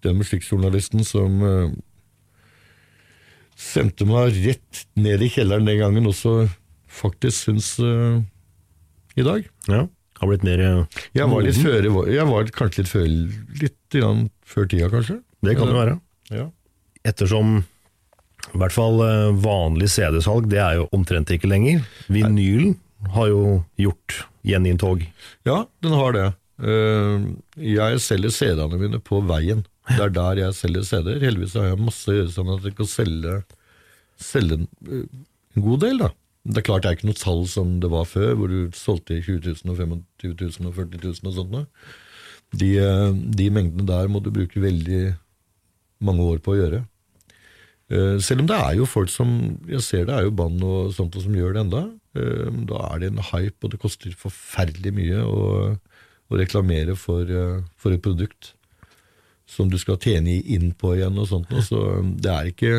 [0.06, 1.76] den musikkjournalisten som eh,
[3.58, 6.46] sendte meg rett ned i kjelleren den gangen, også
[6.88, 8.20] faktisk syns uh,
[9.18, 9.46] i dag.
[9.68, 9.82] Ja,
[10.22, 11.88] har blitt mer uh, Jeg var litt moden.
[11.98, 13.08] før, jeg var kanskje litt før,
[13.64, 13.98] litt
[14.48, 15.18] før tida, kanskje.
[15.44, 15.98] Det kan det være.
[16.30, 16.46] Ja.
[17.06, 17.58] Ettersom
[18.54, 21.82] i hvert fall eh, vanlig CD-salg, det er jo omtrent ikke lenger.
[22.08, 22.76] Vinylen
[23.14, 23.42] har jo
[23.78, 25.02] gjort gjeninntog.
[25.46, 26.26] Ja, den har det.
[26.58, 27.26] Eh,
[27.62, 29.64] Jeg selger CD-ene mine på veien.
[29.88, 31.20] Det er der jeg selger CD-er.
[31.22, 33.36] Heldigvis har jeg masse å gjøre sånn at jeg kan selge,
[34.20, 35.04] selge en, eh,
[35.60, 35.98] god del.
[36.06, 36.10] da.
[36.48, 39.18] Det er klart det er ikke noe tall som det var før, hvor du solgte
[39.20, 40.04] 20 000 og 25
[40.62, 41.50] 000 og 40 000 og sånt.
[41.52, 41.66] noe.
[42.56, 42.70] De,
[43.36, 45.00] de mengdene der må du bruke veldig
[46.00, 46.80] mange år på å gjøre.
[47.90, 49.30] Eh, Selv om det er jo folk som
[49.68, 51.82] Jeg ser det er jo band og sånt som gjør det enda.
[52.18, 55.44] Eh, Da er det en hype, og det koster forferdelig mye å,
[56.28, 58.52] å reklamere for, eh, for et produkt
[59.48, 61.48] som du skal tjene inn på igjen og sånt.
[61.64, 61.78] Så
[62.20, 62.72] det er ikke,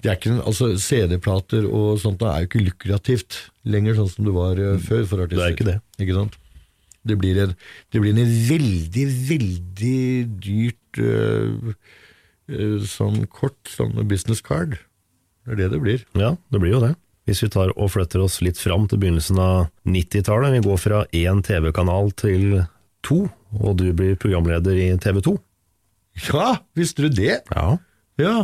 [0.00, 3.36] det er ikke altså CD-plater og sånt er jo ikke lukrativt
[3.68, 5.36] lenger, sånn som det var før for artister.
[5.36, 5.76] Det er ikke det.
[6.00, 6.38] Ikke sant?
[7.04, 7.52] Det blir en,
[7.92, 10.00] det blir en veldig, veldig
[10.40, 11.74] dyrt øh,
[12.48, 14.76] sånn kort, sånn business card.
[15.44, 16.04] Det er det det blir.
[16.16, 16.94] Ja, det blir jo det.
[17.24, 21.04] Hvis vi tar og flytter oss litt fram til begynnelsen av 90-tallet, vi går fra
[21.16, 22.64] én TV-kanal til
[23.04, 23.24] to,
[23.60, 25.36] og du blir programleder i TV 2.
[26.28, 27.40] Ja, visste du det?
[27.50, 27.68] Ja.
[28.20, 28.34] Ja.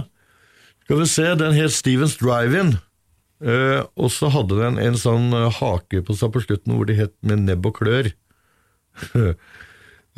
[0.85, 2.79] Skal vi se, den het Stevens Drive-In.
[3.41, 6.99] Uh, og så hadde den en sånn eh, hake på seg på slutten hvor det
[6.99, 8.11] het med nebb og klør.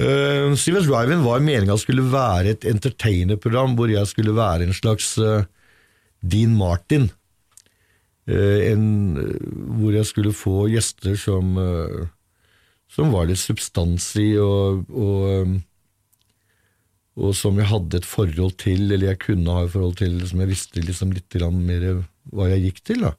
[0.01, 5.15] Eh, Stevens Drive-In var meninga skulle være et entertainerprogram hvor jeg skulle være en slags
[5.21, 5.45] uh,
[6.25, 7.11] Dean Martin.
[8.31, 8.87] Uh, en,
[9.81, 11.59] hvor jeg skulle få gjester som,
[12.89, 15.61] som var litt substans i, og, og um,
[17.13, 20.41] og som jeg hadde et forhold til, eller jeg kunne ha et forhold til, som
[20.41, 21.83] jeg visste liksom litt mer
[22.33, 23.05] hva jeg gikk til.
[23.05, 23.11] da.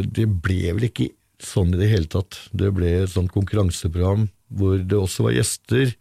[0.00, 1.10] Det ble vel ikke
[1.42, 2.38] sånn i det hele tatt.
[2.52, 5.94] Det ble et sånt konkurranseprogram hvor det også var gjester,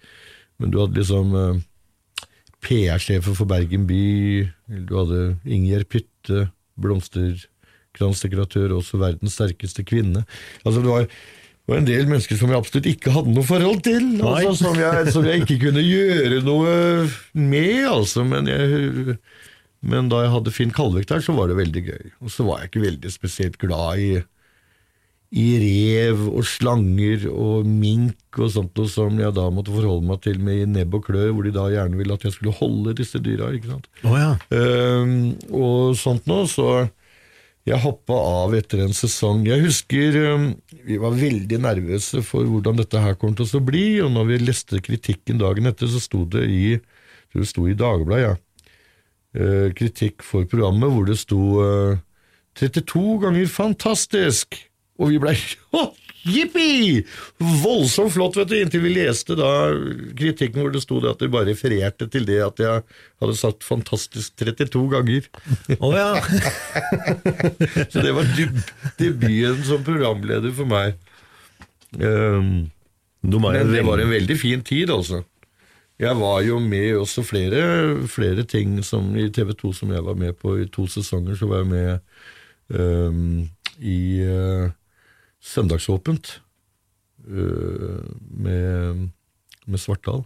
[0.62, 1.62] men du hadde liksom eh,
[2.64, 4.04] PR-sjefer for Bergen by,
[4.88, 6.48] du hadde Ingjerd Pytte,
[6.84, 10.26] blomsterkransdekoratør, også verdens sterkeste kvinne.
[10.64, 11.10] Altså det var
[11.64, 14.08] det var en del mennesker som jeg absolutt ikke hadde noe forhold til.
[14.20, 16.74] Altså, som, jeg, som jeg ikke kunne gjøre noe
[17.40, 18.26] med, altså.
[18.28, 19.16] Men, jeg,
[19.80, 22.12] men da jeg hadde Finn Kalvik der, så var det veldig gøy.
[22.20, 24.10] Og så var jeg ikke veldig spesielt glad i,
[25.34, 30.20] i rev og slanger og mink og sånt, og som jeg da måtte forholde meg
[30.22, 32.94] til med i nebb og klør, hvor de da gjerne ville at jeg skulle holde
[33.00, 33.50] disse dyra.
[33.56, 33.88] ikke sant?
[34.06, 34.36] Oh, ja.
[34.54, 36.86] um, og sånt nå, så
[37.66, 39.48] jeg hoppa av etter en sesong.
[39.48, 40.50] Jeg husker um,
[40.86, 44.42] vi var veldig nervøse for hvordan dette her kom til å bli, og når vi
[44.44, 46.66] leste kritikken dagen etter, så sto det i
[47.34, 48.36] det sto i Dagbladet, ja.
[49.34, 52.04] Eh, kritikk for programmet, hvor det sto eh,
[52.60, 54.60] 32 ganger fantastisk!
[55.02, 55.36] Og vi blei
[56.34, 57.02] jippi!
[57.64, 59.50] Voldsomt flott, vet du, inntil vi leste da
[60.18, 62.84] kritikken hvor det sto det at de bare refererte til det at jeg
[63.24, 65.28] hadde sagt fantastisk 32 ganger.
[65.80, 66.08] Å ja.
[67.92, 68.62] Så det var deb
[69.02, 70.96] debuten som programleder for meg.
[72.00, 72.72] Um,
[73.24, 75.22] men det var en veldig fin tid, altså.
[76.02, 77.60] Jeg var jo med også flere,
[78.10, 80.58] flere ting som i TV 2 som jeg var med på.
[80.60, 82.00] I to sesonger så var jeg med
[82.74, 83.44] um,
[83.80, 84.72] i øh,
[85.44, 86.42] Søndagsåpent
[87.28, 89.10] øh, med,
[89.68, 90.24] med Svartdal,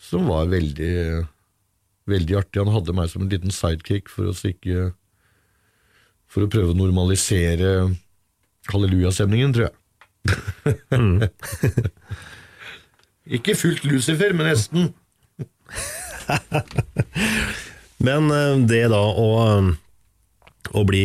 [0.00, 1.26] som var veldig,
[2.10, 2.62] veldig artig.
[2.62, 4.92] Han hadde meg som en liten sidekick for å ikke
[6.28, 7.88] For å prøve å normalisere
[8.68, 9.74] hallelujastemningen, tror jeg.
[13.38, 14.90] ikke fullt Lucifer, men nesten.
[18.04, 19.28] Men eh, det da å,
[20.70, 21.04] å bli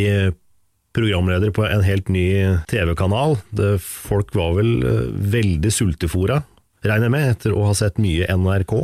[0.94, 2.28] programleder på en helt ny
[2.70, 3.38] TV-kanal
[3.82, 6.44] Folk var vel eh, veldig sultefora,
[6.86, 8.76] regner jeg med, etter å ha sett mye NRK.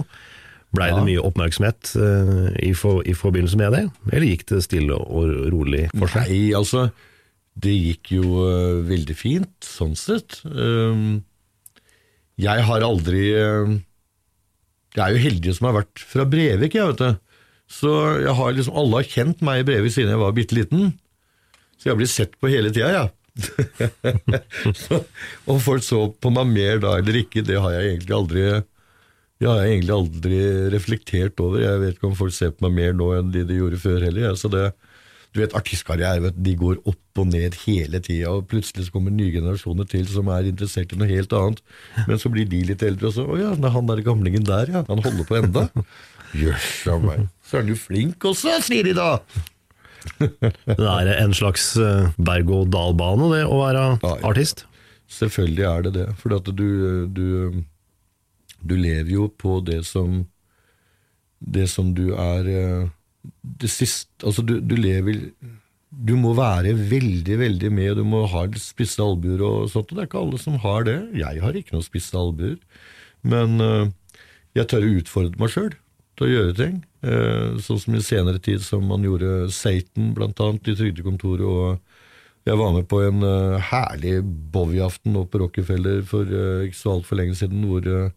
[0.76, 3.80] Blei det mye oppmerksomhet uh, i, for, i forbindelse med det,
[4.12, 6.30] eller gikk det stille og rolig for seg?
[6.30, 6.84] Nei, altså,
[7.58, 10.38] det gikk jo uh, veldig fint, sånn sett.
[10.46, 11.24] Um,
[12.40, 13.74] jeg har aldri uh,
[14.94, 17.42] Jeg er jo heldig som har vært fra Brevik, jeg, vet du.
[17.70, 20.94] Så jeg har liksom, alle har kjent meg i Brevik siden jeg var bitte liten.
[21.80, 23.08] Så jeg blitt sett på hele tida, jeg.
[23.08, 23.10] Ja.
[25.52, 28.44] Om folk så på meg mer da eller ikke, det har jeg egentlig aldri
[29.40, 30.40] det har jeg egentlig aldri
[30.74, 31.62] reflektert over.
[31.64, 34.04] Jeg vet ikke om folk ser på meg mer nå enn de de gjorde før
[34.04, 34.26] heller.
[34.26, 34.34] Ja.
[34.36, 34.66] Så det,
[35.32, 39.16] du vet, Artistkarriere vet, de går opp og ned hele tida, og plutselig så kommer
[39.16, 41.64] nye generasjoner til som er interessert i noe helt annet.
[42.10, 44.76] Men så blir de litt eldre, og så Å ja, er han der gamlingen der,
[44.76, 44.84] ja.
[44.92, 45.70] Han holder på enda.
[46.44, 47.30] Jøss a meg.
[47.40, 49.14] Så er han jo flink også, sier de da!
[50.20, 54.18] Det er en slags eh, berg-og-dal-bane, det å være Ja, ja.
[54.30, 54.66] artist.
[55.10, 56.08] Selvfølgelig er det det.
[56.22, 56.68] For at du,
[57.10, 57.64] du,
[58.62, 60.22] du lever jo på det som
[61.40, 62.84] Det som du er eh,
[63.42, 65.32] Det siste Altså, du, du lever
[65.90, 69.90] Du må være veldig, veldig med, du må ha spisse albuer og sånt.
[69.90, 71.00] Og det er ikke alle som har det.
[71.18, 72.60] Jeg har ikke noen spisse albuer.
[73.26, 73.90] Men eh,
[74.60, 75.74] jeg tør å utfordre meg sjøl
[76.20, 76.78] til å gjøre ting.
[77.00, 81.46] Sånn som i senere tid, som man gjorde Satan, blant annet, i Trygdekontoret.
[81.48, 82.00] og
[82.50, 87.16] jeg var med på en eh, herlig Bowie-aften på Rockefeller for eh, ikke så altfor
[87.20, 88.12] lenge siden, hvor jeg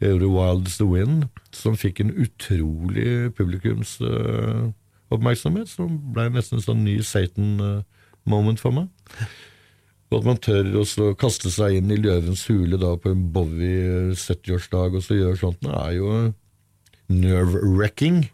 [0.00, 6.96] gjorde Wild's the Wind, som fikk en utrolig publikumsoppmerksomhet, som ble nesten en sånn ny
[7.04, 8.86] Satan-moment for meg.
[10.12, 10.84] Og at man tør å
[11.18, 15.60] kaste seg inn i løvens hule da på en Bowie 70-årsdag og så gjøre sånt,
[15.64, 16.06] det er jo
[17.12, 18.24] nerve-wrecking.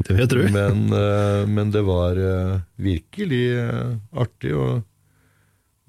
[0.00, 0.44] Det vil jeg tro.
[0.54, 4.84] Men, eh, men det var eh, virkelig eh, artig, og,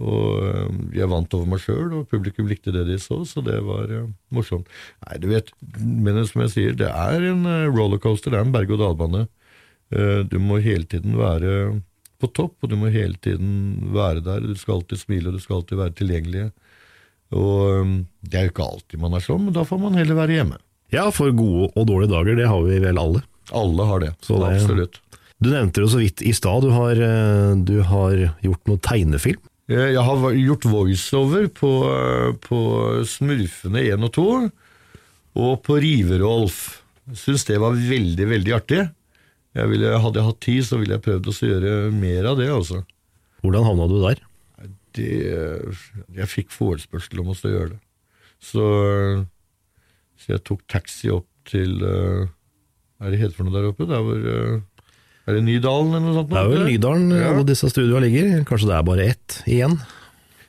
[0.01, 3.93] og jeg vant over meg sjøl, og publikum likte det de så, så det var
[4.33, 4.71] morsomt.
[5.05, 9.27] Nei, du vet, men som jeg sier, det er en rollercoaster, det er en berg-og-dal-bane.
[10.31, 11.81] Du må hele tiden være
[12.21, 14.45] på topp, og du må hele tiden være der.
[14.47, 16.45] Du skal alltid smile, og du skal alltid være tilgjengelig.
[17.35, 17.91] Og
[18.23, 20.59] det er jo ikke alltid man er sånn, men da får man heller være hjemme.
[20.91, 23.21] Ja, for gode og dårlige dager, det har vi vel alle.
[23.55, 24.99] Alle har det, Så det- absolutt.
[25.41, 28.11] Du nevnte jo så vidt i stad, du, har, eh, du har
[28.43, 29.39] gjort noe tegnefilm.
[29.69, 31.71] Eh, Jeg har gjort voiceover på,
[32.41, 32.59] på
[33.07, 34.51] Smurfene 1 og 2,
[35.35, 36.81] og på Riverolf.
[37.13, 38.91] Syns det var veldig, veldig artig.
[39.55, 42.47] Jeg ville, hadde jeg hatt tid, så ville jeg prøvd å gjøre mer av det.
[42.49, 42.83] Altså.
[43.41, 44.21] Hvordan havna du der?
[44.93, 45.09] Det,
[46.15, 47.79] jeg fikk forespørsel om å gjøre det.
[48.43, 49.25] Så,
[50.21, 52.27] så jeg tok taxi opp til uh,
[52.97, 53.87] Hva er det heter for noe der oppe?
[53.89, 54.85] Der hvor, uh,
[55.25, 56.29] er det Nydalen eller noe sånt?
[56.31, 57.31] Det er vel Nydalen Ja.
[57.31, 58.43] alle disse studioene ligger.
[58.49, 59.75] Kanskje det er bare ett igjen?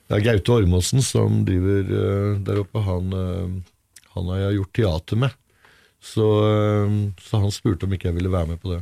[0.09, 2.79] Det er Gaute Ormåsen som driver uh, der oppe.
[2.85, 3.53] Han, eh,
[4.13, 5.33] han har jeg gjort teater med.
[6.03, 8.81] Så, eh, så han spurte om ikke jeg ville være med på det.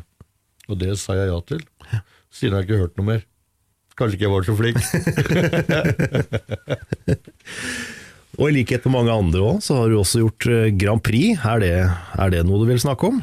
[0.71, 1.61] Og det sa jeg ja til.
[2.33, 3.23] Siden har jeg ikke hørt noe mer.
[3.99, 4.79] Kanskje ikke jeg var så flink.
[8.41, 11.37] Og i likhet med mange andre òg, så har du også gjort eh, Grand Prix.
[11.45, 11.75] Er det,
[12.25, 13.21] er det noe du vil snakke om?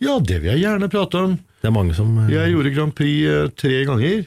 [0.00, 1.34] ja, det vil jeg gjerne prate om.
[1.60, 4.24] Det er mange som eh, Jeg gjorde Grand Prix eh, tre ganger.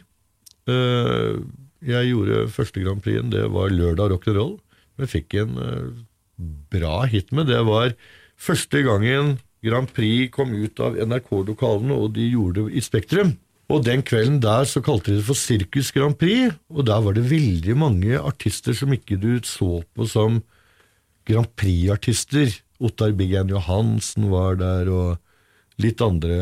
[1.88, 4.54] Jeg gjorde første Grand Prix, det var lørdag rock and roll.
[5.00, 5.54] Jeg fikk en
[6.74, 7.48] bra hit med.
[7.48, 7.94] Det var
[8.36, 13.32] første gangen Grand Prix kom ut av NRK-lokalene, og de gjorde det i Spektrum.
[13.68, 17.18] Og den kvelden der så kalte de det for Sirkus Grand Prix, og der var
[17.18, 20.40] det veldig mange artister som ikke du så på som
[21.28, 22.54] Grand Prix-artister.
[22.80, 26.38] Ottar Big-N Johansen var der, og litt andre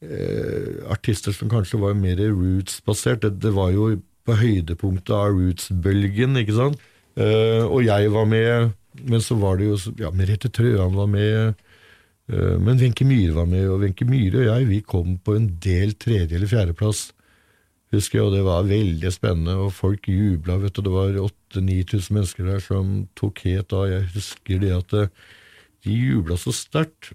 [0.00, 3.20] eh, artister som kanskje var mer roots-basert.
[3.26, 3.90] Det, det var jo
[4.26, 6.88] på høydepunktet av roots-bølgen, ikke sant?
[7.20, 8.72] Eh, og jeg var med,
[9.04, 11.65] men så var det jo ja, Merete Trøan var med,
[12.26, 15.92] men Wenche Myhre var med, og Wenche Myhre og jeg vi kom på en del
[15.94, 17.12] tredje- eller fjerdeplass.
[17.94, 20.56] Husker jeg, og det var veldig spennende, og folk jubla.
[20.58, 21.20] vet du, Det var
[21.54, 23.86] 8000-9000 mennesker der som tok helt av.
[23.92, 24.96] Jeg husker det at
[25.86, 27.12] de jubla så sterkt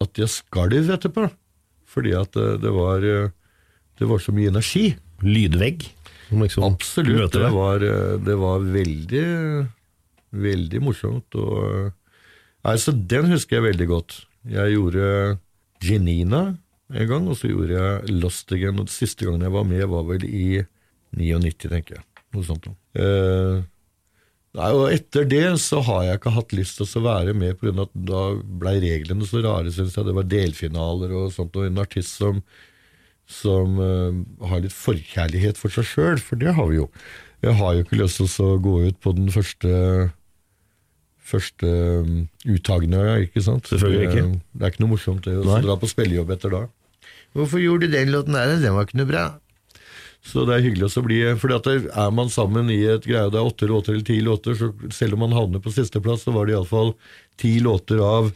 [0.00, 1.28] at jeg skalv etterpå.
[1.94, 3.30] Fordi at det, det, var, eh,
[4.00, 4.94] det var så mye energi.
[5.22, 5.86] Lydvegg?
[6.28, 7.32] som Liksom Absolutt.
[7.32, 9.26] Det var, eh, det var veldig,
[10.34, 11.36] veldig morsomt.
[11.38, 11.90] Og, eh,
[12.66, 14.16] nei, så den husker jeg veldig godt.
[14.50, 15.06] Jeg gjorde
[15.84, 16.42] Genina
[16.94, 18.80] en gang, og så gjorde jeg Lost Again.
[18.82, 20.48] Og siste gangen jeg var med, var vel i
[21.16, 22.04] 99, tenker jeg.
[22.34, 22.68] Noe sånt.
[22.68, 22.76] noe.
[22.98, 23.62] Eh,
[24.58, 27.68] nei, og etter det så har jeg ikke hatt lyst til å være med, på
[27.68, 28.22] grunn av at da
[28.62, 30.08] blei reglene så rare, syns jeg.
[30.08, 32.44] Det var delfinaler og sånt, og en artist som
[33.30, 36.90] som eh, har litt forkjærlighet for seg sjøl, for det har vi jo.
[37.44, 39.70] Jeg har jo ikke lyst til å gå ut på den første
[41.24, 41.68] første
[42.44, 43.68] uttagene, ikke sant?
[43.70, 44.24] Selvfølgelig ikke.
[44.26, 46.64] Det, det er ikke noe morsomt det å dra på spillejobb etter da.
[47.34, 48.54] Hvorfor gjorde du den låten der?
[48.62, 49.24] Den var ikke noe bra.
[50.24, 53.44] Så det er hyggelig å bli For er man sammen i et greie det er
[53.44, 56.56] åtte låter eller ti låter, så selv om man havner på sisteplass, så var det
[56.56, 56.94] iallfall
[57.40, 58.30] ti låter av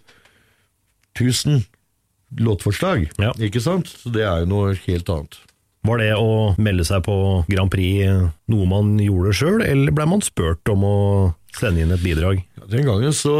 [1.16, 1.62] tusen
[2.36, 3.06] låtforslag.
[3.16, 3.32] Ja.
[3.40, 3.88] Ikke sant?
[3.88, 5.38] Så det er jo noe helt annet.
[5.88, 6.30] Var det å
[6.60, 7.14] melde seg på
[7.48, 10.96] Grand Prix noe man gjorde sjøl, eller ble man spurt om å
[11.56, 12.42] sende inn et bidrag?
[12.68, 13.34] Den gangen så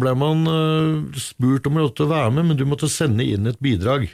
[0.00, 4.10] ble man eh, spurt om å være med, men du måtte sende inn et bidrag.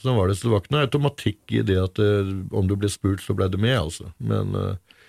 [0.00, 2.78] Så var det, så det var ikke noe automatikk i det at eh, om du
[2.80, 4.08] ble spurt, så ble du med, altså.
[4.18, 5.02] Men, eh,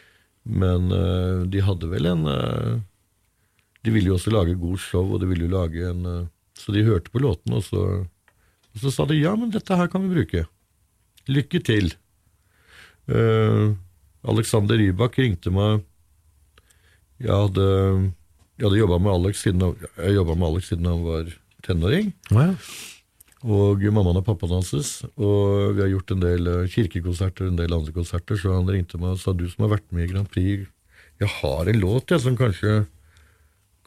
[0.46, 0.92] men
[1.50, 2.28] de hadde vel en
[3.82, 6.84] De ville jo også lage god show, og de ville jo lage en Så de
[6.86, 7.66] hørte på låten, og
[8.76, 10.44] og så sa de ja, men dette her kan vi bruke.
[11.32, 11.94] Lykke til.
[13.08, 13.72] Uh,
[14.26, 15.84] Alexander Rybak ringte meg
[17.22, 17.68] Jeg hadde,
[18.56, 21.32] jeg hadde jobba med Alex siden jeg med Alex siden han var
[21.66, 22.14] tenåring.
[23.46, 24.90] Og mammaen og pappaen hans.
[25.20, 28.98] Og vi har gjort en del eh, kirkekonserter en del andre konserter, så han ringte
[29.02, 30.66] meg og sa du som har vært med i Grand Prix,
[31.22, 32.86] jeg har en låt jeg, som kanskje,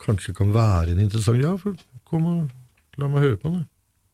[0.00, 1.76] kanskje kan være en interessant Ja, for
[2.08, 3.66] kom og la meg høre på den.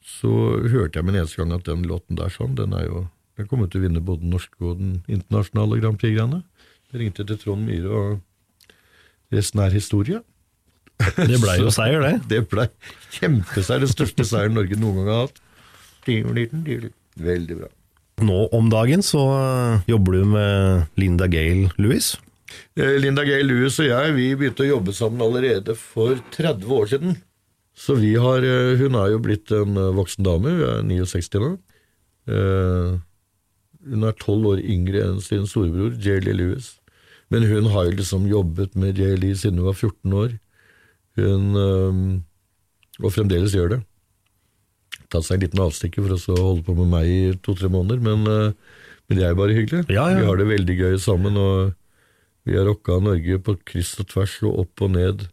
[0.04, 0.30] Så
[0.66, 3.04] hørte jeg med en eneste gang at den låten der sånn, den er jo
[3.38, 6.44] den kommer til å vinne både den norske og den internasjonale Grand Prix-greiene.
[6.92, 8.74] Jeg ringte til Trond Myhre, og
[9.34, 10.20] resten er historie.
[10.98, 12.12] Det blei jo seier, det.
[12.30, 12.68] Det blei
[13.16, 15.40] kjempeseier, den største seieren Norge noen gang har hatt.
[17.24, 17.70] Veldig bra.
[18.24, 22.12] Nå om dagen så øh, jobber du med Linda Gale Lewis.
[22.78, 26.90] Eh, Linda Gale Lewis og jeg vi begynte å jobbe sammen allerede for 30 år
[26.92, 27.16] siden.
[27.74, 31.42] Så vi har, eh, Hun er jo blitt en eh, voksen dame, hun er 69
[31.42, 31.50] nå.
[32.30, 32.94] Eh,
[33.84, 36.30] Hun er 12 år yngre enn sin storebror, J.L.
[36.38, 36.78] Lewis.
[37.28, 39.26] Men hun har jo liksom jobbet med J.L.
[39.36, 40.38] siden hun var 14 år.
[41.14, 42.22] Hun,
[43.02, 43.80] og fremdeles gjør det.
[45.12, 48.26] Tatt seg en liten avstikker for å holde på med meg i to-tre måneder, men,
[48.30, 48.54] eh,
[49.08, 49.82] men det er jo bare hyggelig.
[49.88, 50.20] Ja, ja.
[50.20, 51.74] Vi har det veldig gøy sammen, og
[52.44, 55.26] vi har rocka Norge på kryss og tvers og opp og ned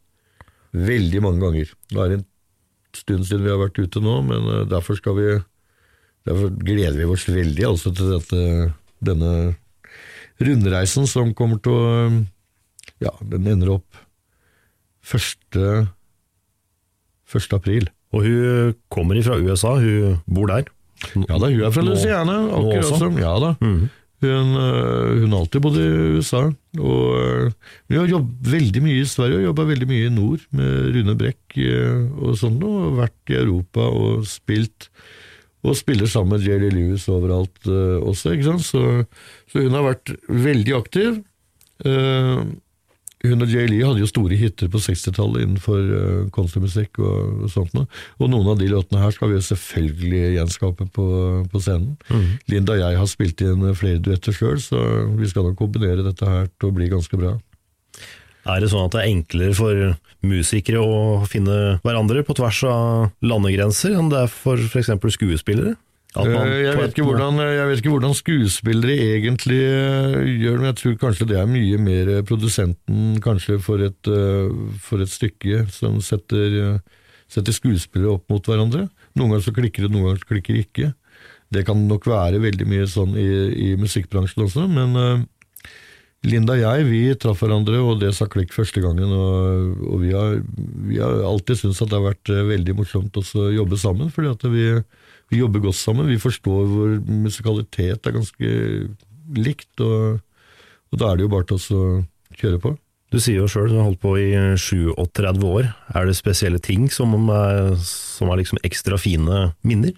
[0.71, 1.71] veldig mange ganger.
[1.91, 2.27] Det er en
[2.95, 5.31] stund siden vi har vært ute nå, men eh, derfor skal vi
[6.21, 8.41] Derfor gleder vi oss veldig altså til dette,
[9.01, 9.55] denne
[10.37, 11.85] rundreisen som kommer til å
[13.01, 14.00] Ja, den ender opp
[15.05, 15.87] 1.
[17.31, 17.53] 1.
[17.57, 17.89] april.
[18.11, 20.69] Og hun kommer fra USA, hun bor der.
[21.15, 23.55] Ja da, hun er fra Louisiana, akkurat som Ja da.
[24.21, 25.85] Hun, øh, hun har alltid bodd i
[26.19, 26.43] USA,
[26.77, 27.53] og
[27.89, 31.15] hun har jobbet veldig mye i Sverige og jobba veldig mye i nord med Rune
[31.17, 34.91] Brekk øh, og sånn, og vært i Europa og spilt.
[35.65, 38.63] Og spiller sammen med Jerry Lewis overalt også, ikke sant.
[38.65, 38.81] Så,
[39.49, 41.19] så hun har vært veldig aktiv.
[41.85, 42.39] Eh,
[43.25, 47.53] hun og Jay Lee hadde jo store hiter på 60-tallet innenfor uh, countrymusikk og, og
[47.53, 47.85] sånt noe.
[48.17, 51.05] Og noen av de låtene her skal vi jo selvfølgelig gjenskape på,
[51.51, 51.93] på scenen.
[52.51, 54.81] Linda og jeg har spilt inn eh, flere duetter sjøl, så
[55.19, 57.35] vi skal nok kombinere dette her til å bli ganske bra.
[58.49, 59.81] Er det sånn at det er enklere for
[60.25, 64.89] musikere å finne hverandre på tvers av landegrenser enn det er for f.eks.
[65.13, 65.75] skuespillere?
[66.11, 66.27] Eh,
[66.65, 70.79] Jeg vet, ikke hvordan, jeg vet ikke hvordan skuespillere egentlig eh, gjør det, men jeg
[70.81, 74.51] tror kanskje det er mye mer produsenten kanskje for et, eh,
[74.83, 76.79] for et stykke som setter, eh,
[77.31, 78.89] setter skuespillere opp mot hverandre.
[79.15, 80.93] Noen ganger så klikker det, noen ganger så klikker det ikke.
[81.51, 83.29] Det kan nok være veldig mye sånn i,
[83.71, 85.23] i musikkbransjen også, men eh,
[86.27, 89.09] Linda og jeg vi traff hverandre, og det sa klikk første gangen.
[89.09, 90.35] Og, og vi, har,
[90.85, 94.29] vi har alltid syntes at det har vært eh, veldig morsomt å jobbe sammen, fordi
[94.29, 94.67] at vi,
[95.31, 96.09] vi jobber godt sammen.
[96.11, 98.53] Vi forstår vår musikalitet er ganske
[99.37, 100.19] likt, og,
[100.91, 101.83] og da er det jo bare til å
[102.35, 102.73] kjøre på.
[103.11, 104.29] Du sier jo sjøl du har holdt på i
[104.59, 105.71] 37 år.
[105.95, 109.95] Er det spesielle ting som er, som er liksom ekstra fine minner?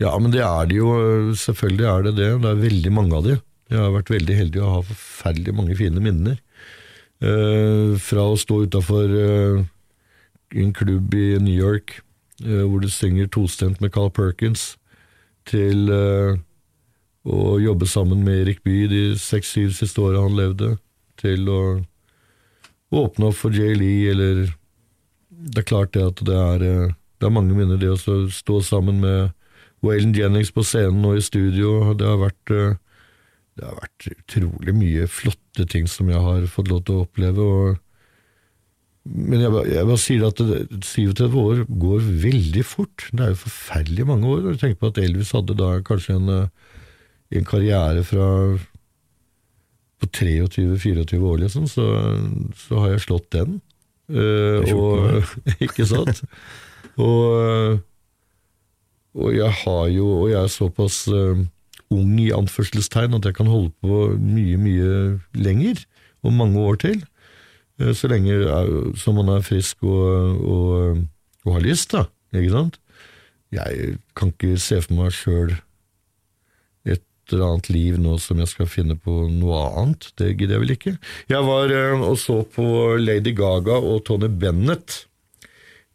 [0.00, 0.94] Ja, men det er det jo.
[1.36, 2.30] Selvfølgelig er det det.
[2.40, 3.36] Det er veldig mange av de.
[3.72, 6.40] Jeg har vært veldig heldig å ha forferdelig mange fine minner.
[7.24, 9.12] Eh, fra å stå utafor
[10.54, 12.02] en klubb i New York eh,
[12.44, 14.74] hvor du synger tostemt med Carl Perkins,
[15.48, 16.36] til eh,
[17.24, 20.74] å jobbe sammen med Erik Bye de seks-syv siste åra han levde,
[21.20, 21.62] til å
[22.94, 24.46] åpne opp for Jay Lee, eller
[25.28, 28.60] Det er klart det at det er, eh, det er mange minner, det å stå
[28.62, 29.32] sammen med
[29.84, 31.92] Waylon Jennings på scenen og i studio.
[31.92, 32.76] Det har vært eh,
[33.54, 37.42] det har vært utrolig mye flotte ting som jeg har fått lov til å oppleve.
[37.44, 37.76] og
[39.04, 43.04] men jeg, jeg bare sier at det- 37 år går veldig fort.
[43.12, 44.40] Det er jo forferdelig mange år.
[44.46, 46.48] Du tenker på at Elvis hadde da kanskje en, eh,
[47.36, 48.28] en karriere fra
[50.00, 51.84] på 23-24 år, liksom, så,
[52.58, 53.60] så har jeg slått den.
[54.10, 55.24] Eh, og,
[55.64, 56.24] ikke sant?
[57.00, 57.78] Og,
[59.16, 61.40] og jeg har jo Og jeg er såpass eh,
[61.94, 64.90] ung i anførselstegn at jeg kan holde på mye, mye
[65.36, 65.80] lenger,
[66.24, 67.02] og mange år til.
[67.80, 70.98] Eh, Så lenge er- som man er frisk og, og,
[71.44, 72.04] og har lyst, da.
[72.34, 72.78] Ikke sant?
[73.52, 75.52] Jeg kan ikke se for meg sjøl
[76.84, 77.02] et
[77.32, 80.10] eller annet liv nå som jeg skal finne på noe annet.
[80.18, 80.94] Det gidder jeg vel ikke.
[81.30, 82.66] Jeg var eh, og så på
[82.98, 85.04] Lady Gaga og Tony Bennett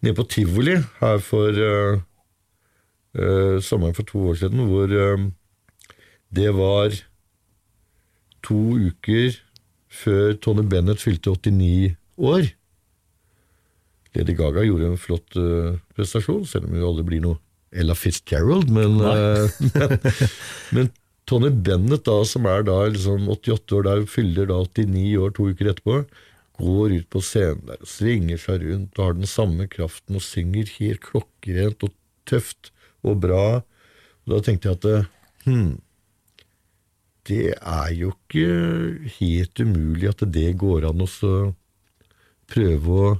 [0.02, 2.00] nede på tivoli her for uh,
[3.20, 5.26] uh, sommeren for to år siden, hvor uh,
[6.32, 6.96] det var
[8.48, 9.36] to uker
[9.90, 11.96] før Tony Bennett fylte 89
[12.30, 12.50] år.
[14.18, 18.72] Lady Gaga gjorde en flott uh, prestasjon, selv om hun aldri blir noe Ella Fitzgerald,
[18.74, 19.46] men, uh,
[20.76, 20.90] men,
[21.30, 25.46] Tony Bennett, da, som er da liksom 88 år, der fyller da 89 år to
[25.52, 26.00] uker etterpå,
[26.60, 30.26] går ut på scenen der og svinger seg rundt og har den samme kraften og
[30.26, 31.94] synger helt klokkerent og
[32.28, 32.72] tøft
[33.06, 33.44] og bra.
[34.26, 35.08] Og da tenkte jeg at eh,
[35.46, 35.70] hmm,
[37.30, 41.10] det er jo ikke helt umulig at det går an å
[42.50, 43.14] prøve å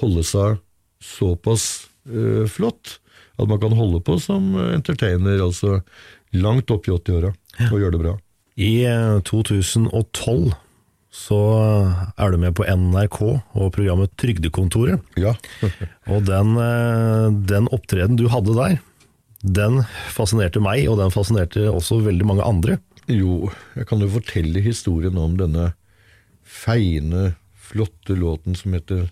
[0.00, 0.58] holde seg
[1.04, 1.66] såpass
[2.08, 2.98] øh, flott
[3.40, 5.80] at man kan holde på som entertainer, altså
[6.36, 7.32] langt opp i 80-åra,
[7.70, 8.16] og gjøre det bra.
[8.60, 10.50] I eh, 2012
[11.10, 11.38] så
[12.20, 15.02] er du med på NRK og programmet Trygdekontoret.
[15.18, 15.34] Ja.
[16.12, 18.76] Og den, eh, den opptreden du hadde der,
[19.40, 19.80] den
[20.12, 22.76] fascinerte meg, og den fascinerte også veldig mange andre.
[23.10, 25.72] Jo, jeg kan jo fortelle historien om denne
[26.46, 27.34] feine,
[27.70, 29.08] flotte låten som heter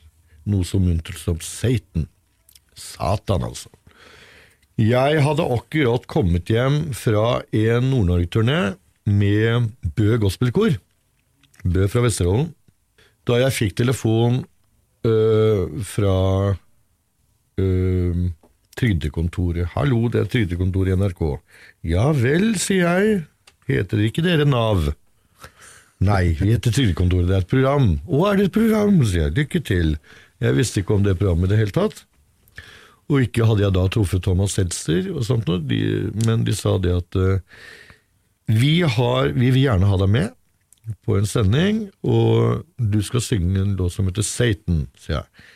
[0.49, 2.07] noe så muntert som Satan.
[2.79, 3.71] Satan, altså.
[4.79, 8.77] Jeg hadde akkurat kommet hjem fra en Nord-Norge-turné
[9.11, 10.77] med Bø Gospelkor.
[11.67, 12.53] Bø fra Vesterålen.
[13.27, 14.45] Da jeg fikk telefon
[15.05, 16.55] øh, fra
[17.59, 18.29] øh,
[18.79, 19.75] Trygdekontoret.
[19.75, 21.43] 'Hallo, det er Trygdekontoret i NRK.'
[21.83, 23.27] 'Ja vel', sier jeg.
[23.69, 24.95] 'Heter ikke dere Nav?'
[26.01, 29.35] 'Nei, vi heter Trygdekontoret, det er et program.' 'Å, er det et program?' sier jeg.
[29.37, 29.99] 'Lykke til.'
[30.39, 32.05] Jeg visste ikke om det programmet i det hele tatt.
[33.11, 36.77] Og ikke hadde jeg da truffet Thomas Seltzer, og sånt noe, de, men de sa
[36.79, 37.41] det at uh,
[38.47, 40.35] vi, har, vi vil gjerne ha deg med
[41.05, 45.47] på en sending, og du skal synge en låt som heter Satan, sier jeg.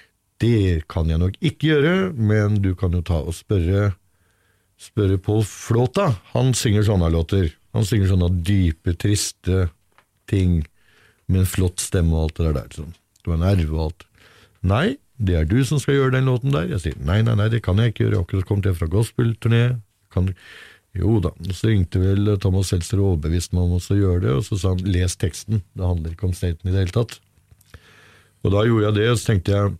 [0.42, 3.92] Det kan jeg nok ikke gjøre, men du kan jo ta og spørre
[4.82, 6.08] spørre Pål Flåta.
[6.32, 7.52] Han synger sånne låter.
[7.76, 9.68] Han synger sånne dype, triste
[10.30, 10.60] ting
[11.30, 12.74] med en flott stemme og alt det der.
[12.76, 12.92] Sånn.
[13.22, 14.04] Det var nerve og alt.
[14.62, 14.86] Nei,
[15.22, 16.68] det er du som skal gjøre den låten der.
[16.70, 18.12] Jeg sier nei, nei, nei, det kan jeg ikke gjøre.
[18.12, 19.64] Jeg har akkurat kommet hjem fra gospelturné.
[20.14, 20.30] Kan...
[20.92, 21.30] Jo da.
[21.56, 24.74] Så ringte vel Thomas Seltzer og overbeviste meg om å gjøre det, og så sa
[24.74, 25.62] han les teksten.
[25.72, 27.16] Det handler ikke om Staten i det hele tatt.
[28.42, 29.72] Og da gjorde jeg det, og så tenkte jeg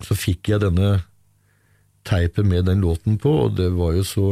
[0.00, 1.02] Så fikk jeg denne
[2.08, 4.28] teipen med den låten på, og det var jo så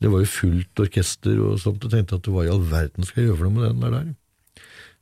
[0.00, 3.22] Det var jo fullt orkester og sånt, og tenkte at hva i all verden skal
[3.22, 3.96] jeg gjøre for noe med den der?
[3.98, 4.16] der?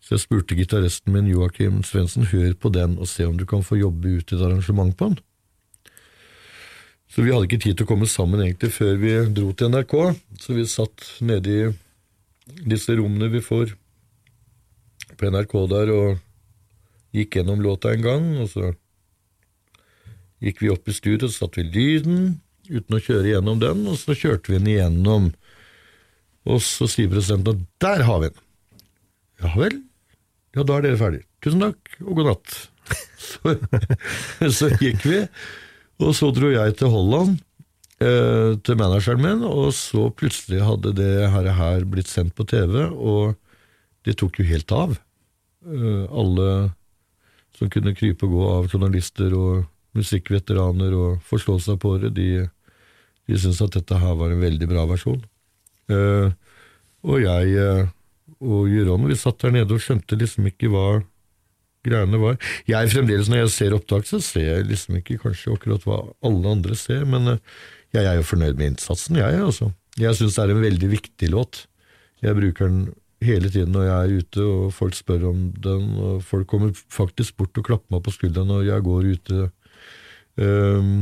[0.03, 3.65] Så jeg spurte gitaristen min Joakim Svendsen, hør på den og se om du kan
[3.67, 5.19] få jobbe ut et arrangement på den.
[7.09, 9.95] Så vi hadde ikke tid til å komme sammen egentlig før vi dro til NRK,
[10.43, 13.73] så vi satt nede i disse rommene vi får
[15.19, 16.19] på NRK der og
[17.17, 18.75] gikk gjennom låta en gang, og så
[20.45, 22.37] gikk vi opp i studio, så satte vi lyden
[22.69, 25.31] uten å kjøre gjennom den, og så kjørte vi den igjennom.
[26.49, 28.45] Og så sier presidenten at der har vi den.
[29.43, 29.77] Ja vel,
[30.57, 31.27] ja da er dere ferdige.
[31.45, 32.59] Tusen takk, og god natt.
[33.29, 33.53] Så,
[34.57, 35.19] så gikk vi,
[36.01, 37.35] og så dro jeg til Holland,
[38.01, 42.87] eh, til manageren min, og så plutselig hadde det her, her blitt sendt på TV,
[42.89, 43.37] og
[44.09, 44.97] det tok jo helt av.
[45.69, 46.49] Eh, alle
[47.59, 49.67] som kunne krype og gå av journalister og
[49.99, 52.47] musikkveteraner og forstå seg på det, de,
[53.29, 55.21] de syntes at dette her var en veldig bra versjon.
[55.93, 56.35] Eh,
[57.09, 57.87] og jeg eh,
[58.39, 61.01] og Jørgen, vi satt der nede og skjønte liksom ikke hva
[61.87, 62.39] greiene var.
[62.69, 66.55] Jeg fremdeles, når jeg ser opptak, så ser jeg liksom ikke kanskje akkurat hva alle
[66.55, 67.43] andre ser, men eh,
[67.97, 69.73] jeg er jo fornøyd med innsatsen, jeg, altså.
[69.99, 71.65] Jeg syns det er en veldig viktig låt.
[72.23, 72.83] Jeg bruker den
[73.25, 77.39] hele tiden når jeg er ute, og folk spør om den, og folk kommer faktisk
[77.41, 79.41] bort og klapper meg på skulderen når jeg går ute
[80.39, 80.93] øh,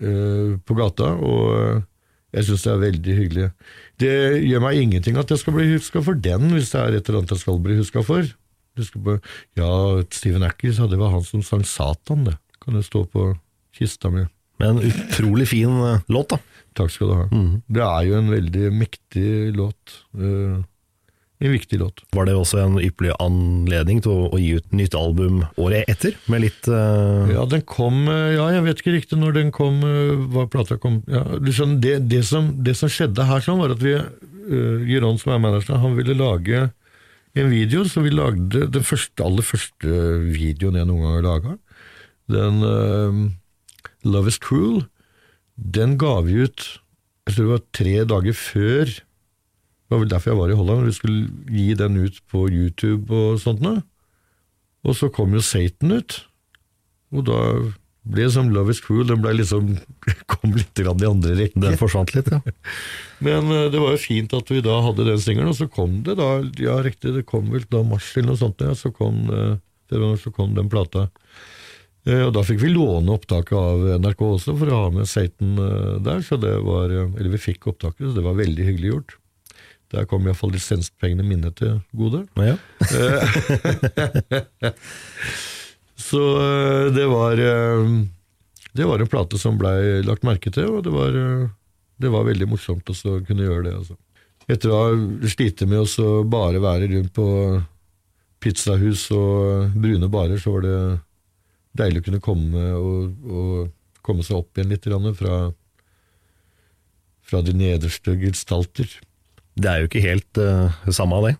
[0.00, 1.82] på gata, og
[2.32, 3.46] jeg syns det er veldig hyggelig.
[4.00, 4.12] Det
[4.46, 7.20] gjør meg ingenting at jeg skal bli huska for den, hvis det er et eller
[7.20, 8.28] annet jeg skal bli huska for.
[8.80, 9.16] På,
[9.58, 9.70] ja,
[10.14, 12.36] Steven Acker sa det var han som sang Satan, det.
[12.62, 13.26] Kan det stå på
[13.76, 14.22] kista mi.
[14.60, 16.38] Men en utrolig fin eh, låt, da.
[16.78, 17.26] Takk skal du ha.
[17.68, 19.98] Det er jo en veldig mektig låt.
[20.16, 20.60] eh,
[21.40, 22.02] en viktig låt.
[22.12, 26.16] Var det også en ypperlig anledning til å, å gi ut nytt album året etter,
[26.30, 27.30] med litt uh...
[27.32, 30.76] Ja, den kom eh, Ja, jeg vet ikke riktig når den kom, eh, hva plata
[30.80, 34.84] kom ja, liksom det, det, som, det som skjedde her, sånn var at vi uh,
[34.84, 36.68] Giron, som er manageren, han ville lage
[37.38, 41.56] en video, så vi lagde den første, aller første videoen jeg noen gang har laga.
[42.30, 43.20] Den uh,
[44.04, 44.82] Love Is Cruel,
[45.54, 46.68] den ga vi ut
[47.28, 48.92] jeg tror det var tre dager før
[49.90, 50.86] Det var vel derfor jeg var i Holland.
[50.86, 53.80] Vi skulle gi den ut på YouTube og sånt noe.
[54.86, 56.20] Og så kom jo Satan ut.
[57.10, 57.40] Og da
[58.06, 59.72] ble det som Love Is Cruel, den liksom
[60.30, 61.58] kom litt grann i andre rekke.
[61.58, 62.38] Den forsvant litt, ja.
[63.26, 66.00] Men eh, det var jo fint at vi da hadde den singelen, og så kom
[66.06, 69.24] det da, ja riktig, det kom vel da mars eller noe sånt, ja, så kom,
[69.34, 71.08] eh, så kom den plata.
[72.06, 75.58] Eh, Og da fikk vi låne opptaket av NRK også, for å ha med Satan
[76.06, 79.19] der, så det var, eller vi fikk opptaket, så det var veldig hyggelig gjort.
[79.90, 82.26] Der kom iallfall lisenspengene mine til gode.
[82.38, 82.56] ja.
[86.00, 87.88] Så eh, det var eh,
[88.72, 91.50] Det var en plate som blei lagt merke til, og det var, eh,
[92.00, 93.74] det var veldig morsomt å kunne gjøre det.
[93.82, 93.98] Altså.
[94.50, 97.26] Etter å ha slitt med å bare være rundt på
[98.40, 100.78] pizzahus og brune barer, så var det
[101.76, 104.88] deilig å kunne komme og, og komme seg opp igjen litt
[105.18, 105.36] fra,
[107.22, 108.88] fra de nederste gestalter.
[109.60, 111.36] Det er jo ikke helt uh, samme av det.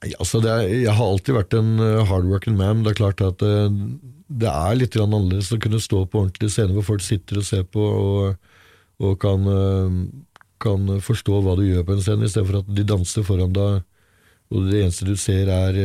[0.00, 2.84] Nei, altså det er, Jeg har alltid vært en uh, hardworking man.
[2.86, 3.52] Det er klart at det,
[4.30, 7.66] det er litt annerledes å kunne stå på ordentlige scener hvor folk sitter og ser
[7.66, 8.50] på og,
[9.02, 9.46] og kan,
[10.62, 13.54] kan forstå hva du gjør på en scene, i stedet for at de danser foran
[13.56, 13.80] deg,
[14.50, 15.78] og det eneste du ser er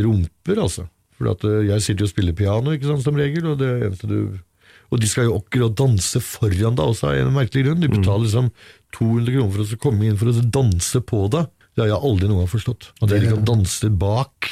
[0.00, 0.86] rumper, altså.
[1.20, 1.28] For
[1.68, 4.38] jeg sitter jo og spiller piano ikke sant, som regel, og det eneste du
[4.90, 7.82] og de skal jo akkurat danse foran deg også, av en merkelig grunn.
[7.82, 8.48] De betaler liksom
[8.96, 11.50] 200 kroner for å komme inn for å danse på deg.
[11.74, 12.90] Det har jeg aldri noen gang forstått.
[13.00, 14.50] At de kan danse bak.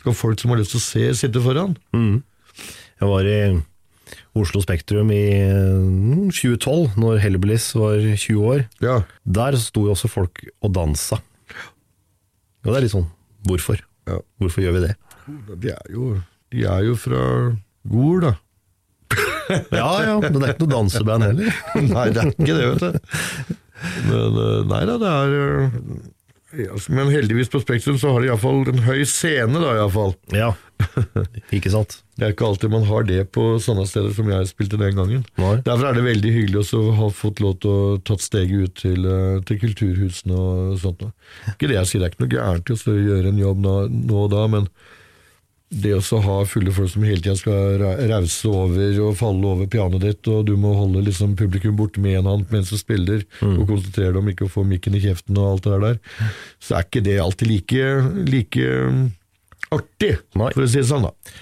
[0.00, 1.76] Skal folk som har lyst til å se, sitte foran?
[2.96, 3.40] Jeg var i
[4.36, 8.64] Oslo Spektrum i mm, 2012, når Hellbillies var 20 år.
[8.84, 9.00] Ja.
[9.24, 11.20] Der sto jo også folk og dansa.
[12.66, 13.08] Og det er litt sånn,
[13.46, 13.82] hvorfor?
[14.10, 14.20] Ja.
[14.42, 14.94] Hvorfor gjør vi det?
[15.62, 16.16] De er jo,
[16.54, 17.22] de er jo fra
[17.86, 18.34] Gol, da.
[19.70, 21.62] Ja ja, men det er ikke noe danseband heller.
[21.94, 23.56] Nei, det er ikke det, vet du.
[24.08, 25.34] Men eh, nei da, det er
[25.66, 30.14] eh, Men heldigvis på Spektrum så har de iallfall en høy scene, da iallfall.
[30.34, 30.54] Ja,
[31.56, 31.98] ikke sant?
[32.16, 35.24] Det er ikke alltid man har det på sånne steder som jeg spilte den gangen.
[35.40, 35.54] Nei.
[35.66, 38.76] Derfor er det veldig hyggelig også å ha fått lov til å tatt steget ut
[38.80, 41.04] til, eh, til kulturhusene og sånt.
[41.52, 43.76] Ikke det jeg sier, det er ikke noe gærent i å gjøre en jobb nå,
[44.08, 44.70] nå og da, men
[45.68, 50.04] det å ha fulle folk som hele tida skal rause over og falle over pianoet
[50.04, 53.66] ditt, og du må holde liksom publikum borte med én hånd mens du spiller, og
[53.66, 55.98] konsentrere deg om ikke å få mikken i kjeften og alt det der,
[56.62, 57.90] så er ikke det alltid like,
[58.30, 59.02] like mm,
[59.74, 60.54] artig, Nei.
[60.54, 61.36] for å si det sånn, da.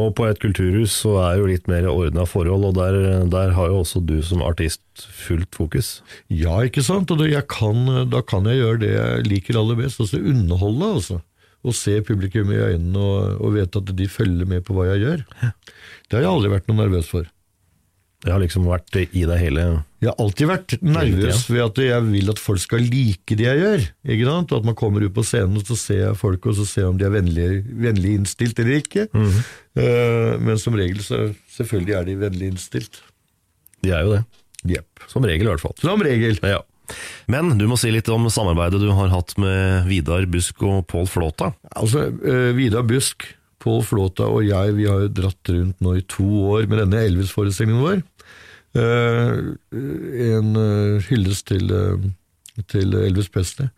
[0.00, 3.56] Og på et kulturhus så er det jo litt mer ordna forhold, og der, der
[3.56, 5.98] har jo også du som artist fullt fokus.
[6.30, 7.10] Ja, ikke sant?
[7.10, 10.92] Og det, jeg kan, da kan jeg gjøre det jeg liker aller best, altså underholde,
[11.00, 11.18] altså.
[11.60, 15.04] Og se publikum i øynene og, og vite at de følger med på hva jeg
[15.04, 15.26] gjør.
[16.08, 17.28] Det har jeg aldri vært noe nervøs for.
[18.20, 19.62] Det har liksom vært i deg hele
[20.02, 23.60] Jeg har alltid vært nervøs ved at jeg vil at folk skal like det jeg
[23.62, 23.86] gjør.
[24.12, 24.52] Ikke sant?
[24.52, 26.84] Og at man kommer ut på scenen og så ser jeg folk, og så ser
[26.84, 27.46] jeg om de er vennlig,
[27.80, 29.06] vennlig innstilt eller ikke.
[29.80, 33.00] Eh, men som regel så selvfølgelig er de vennlig innstilt.
[33.80, 34.22] De er jo det.
[34.68, 35.06] Yep.
[35.08, 35.76] Som regel, i hvert fall.
[35.80, 36.36] Som regel.
[36.44, 36.60] Ja.
[37.30, 41.08] Men du må si litt om samarbeidet du har hatt med Vidar Busk og Pål
[41.10, 41.52] Flåta.
[41.76, 43.26] Altså, eh, Vidar Busk,
[43.60, 47.04] Pål Flåta og jeg, vi har jo dratt rundt nå i to år med denne
[47.08, 48.02] Elvis-forestillingen vår.
[48.80, 49.34] Eh,
[50.30, 51.74] en eh, hyllest til,
[52.70, 53.68] til Elvis Presley.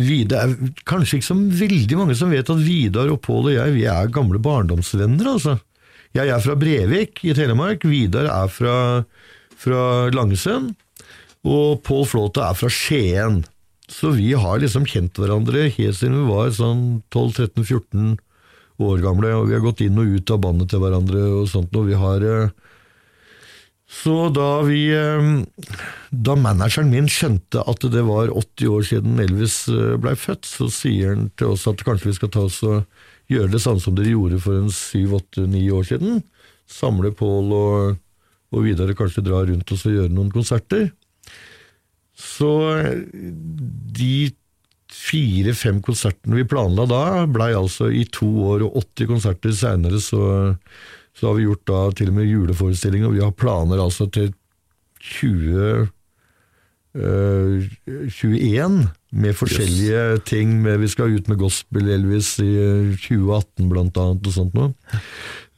[0.00, 0.52] Vidar
[0.88, 4.12] kanskje ikke så veldig mange som vet at Vidar og Pål og jeg, vi er
[4.14, 5.58] gamle barndomsvenner, altså.
[6.16, 8.76] Jeg er fra Brevik i Telemark, Vidar er fra,
[9.60, 9.82] fra
[10.14, 10.72] Langesund,
[11.46, 13.42] og Pål Flåta er fra Skien.
[13.90, 18.18] Så vi har liksom kjent hverandre helt siden vi var sånn 12-13-14
[18.80, 21.74] år gamle, og vi har gått inn og ut av bandet til hverandre og sånt,
[21.76, 22.52] og vi har eh,
[23.90, 25.30] Så da vi eh,
[26.10, 30.70] Da manageren min skjønte at det var 80 år siden Elvis eh, blei født, så
[30.72, 32.86] sier han til oss at kanskje vi skal ta oss og
[33.30, 36.22] gjøre det samme som dere gjorde for en 7-8-9 år siden.
[36.70, 38.00] Samle Pål og,
[38.54, 40.88] og Vidar kanskje dra rundt oss og gjøre noen konserter.
[42.20, 42.50] Så
[43.96, 44.30] de
[44.90, 50.24] fire-fem konsertene vi planla da, blei altså i to år, og 80 konserter seinere så,
[51.16, 54.32] så har vi gjort da til og med juleforestillinger, og vi har planer altså til
[55.00, 55.88] 20
[56.94, 60.58] øh, 21 med forskjellige ting.
[60.62, 62.52] Med, vi skal ut med Gospel Elvis i
[62.98, 64.74] 2018 blant annet, og sånt noe.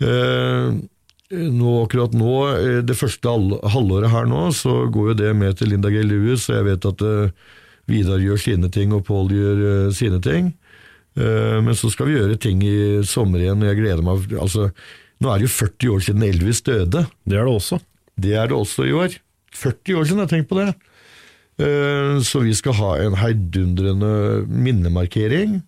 [0.02, 0.78] Eh,
[1.32, 3.32] nå, akkurat nå, eh, det første
[3.72, 6.02] halvåret her nå, så går jo det med til Linda G.
[6.04, 7.52] Lewis, og jeg vet at eh,
[7.90, 10.52] Vidar gjør sine ting, og Pål gjør eh, sine ting.
[11.12, 14.30] Men så skal vi gjøre ting i sommer igjen, og jeg gleder meg.
[14.40, 14.70] Altså,
[15.20, 17.02] nå er det jo 40 år siden Elvis døde.
[17.28, 17.78] Det er det også.
[18.16, 19.18] Det er det også i år.
[19.52, 20.70] 40 år siden, jeg tenkt på det.
[22.24, 24.14] Så vi skal ha en heidundrende
[24.48, 25.58] minnemarkering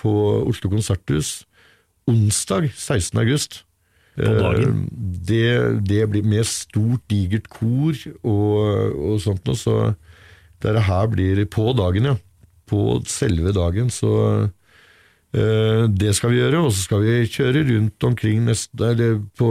[0.00, 0.14] på
[0.48, 1.42] Oslo konserthus
[2.08, 3.20] onsdag 16.
[3.20, 3.60] august.
[4.16, 4.82] På dagen?
[4.84, 5.46] Eh, Det,
[5.86, 8.56] det blir med stort, digert kor og,
[8.98, 9.76] og sånt noe, så
[10.62, 12.16] dette her blir på dagen, ja.
[12.68, 14.12] På selve dagen, så
[14.48, 19.48] uh, det skal vi gjøre, og så skal vi kjøre rundt omkring neste, eller på,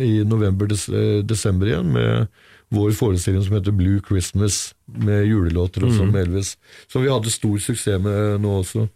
[0.00, 2.28] i november-desember igjen med
[2.72, 6.54] vår forestilling som heter Blue Christmas, med julelåter og sånn med Elvis.
[6.88, 8.86] Som vi hadde stor suksess med nå også.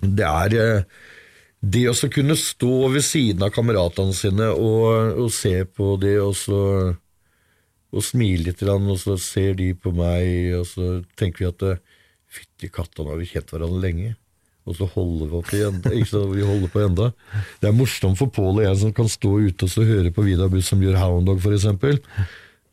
[0.00, 0.86] Det er eh,
[1.64, 6.36] det å kunne stå ved siden av kameratene sine og, og se på det, og
[6.38, 6.60] så
[7.94, 11.82] og smile litt, og så ser de på meg, og så tenker vi at
[12.34, 14.14] fytti katta, nå har vi kjent hverandre lenge.
[14.64, 17.10] Og så holder vi, opp ikke så vi holder på enda.
[17.60, 20.24] Det er morsomt for Pål og jeg som kan stå ute og så høre på
[20.24, 22.00] Vidar Buss som gjør Hound Dog, eksempel.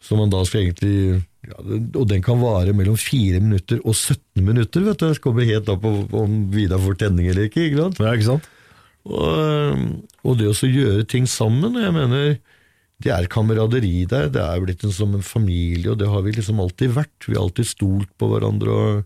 [0.02, 1.60] Som man da skal egentlig ja,
[2.00, 5.12] Og den kan vare mellom 4 minutter og 17 minutter, vet du.
[5.12, 7.68] Det kommer helt an på om Vidar får tenning eller ikke.
[7.68, 8.02] ikke sant?
[8.02, 8.50] Ja, ikke sant?
[9.10, 9.86] Og,
[10.22, 12.36] og det å gjøre ting sammen, jeg mener
[13.02, 16.36] det er kameraderi der, det er blitt en, som en familie, og det har vi
[16.36, 17.26] liksom alltid vært.
[17.26, 19.04] Vi har alltid stolt på hverandre og,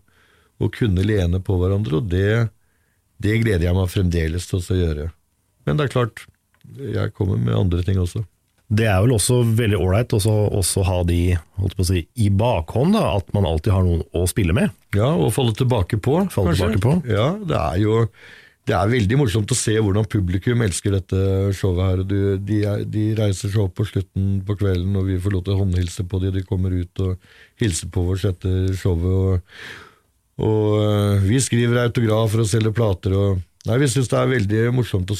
[0.60, 2.48] og kunne lene på hverandre, og det,
[3.22, 5.10] det gleder jeg meg fremdeles til å gjøre.
[5.66, 6.26] Men det er klart,
[6.76, 8.26] jeg kommer med andre ting også.
[8.66, 10.20] Det er vel også veldig ålreit å
[10.88, 11.20] ha de
[11.60, 14.74] holdt på å si, i bakhånd, da, at man alltid har noen å spille med.
[14.96, 16.24] Ja, og falle tilbake på.
[16.34, 16.96] Falle tilbake på.
[17.08, 18.00] Ja, det er jo
[18.66, 21.18] det er veldig morsomt å se hvordan publikum elsker dette
[21.54, 22.00] showet her.
[22.10, 22.60] De, de,
[22.90, 26.06] de reiser seg opp på slutten på kvelden, og vi får lov til å håndhilse
[26.10, 26.32] på dem.
[26.34, 27.28] De kommer ut og
[27.62, 29.04] hilser på oss etter showet.
[29.06, 29.68] Og,
[30.42, 33.14] og øh, vi skriver autografer og selger plater.
[33.14, 35.18] Og, nei, Vi syns det er veldig morsomt å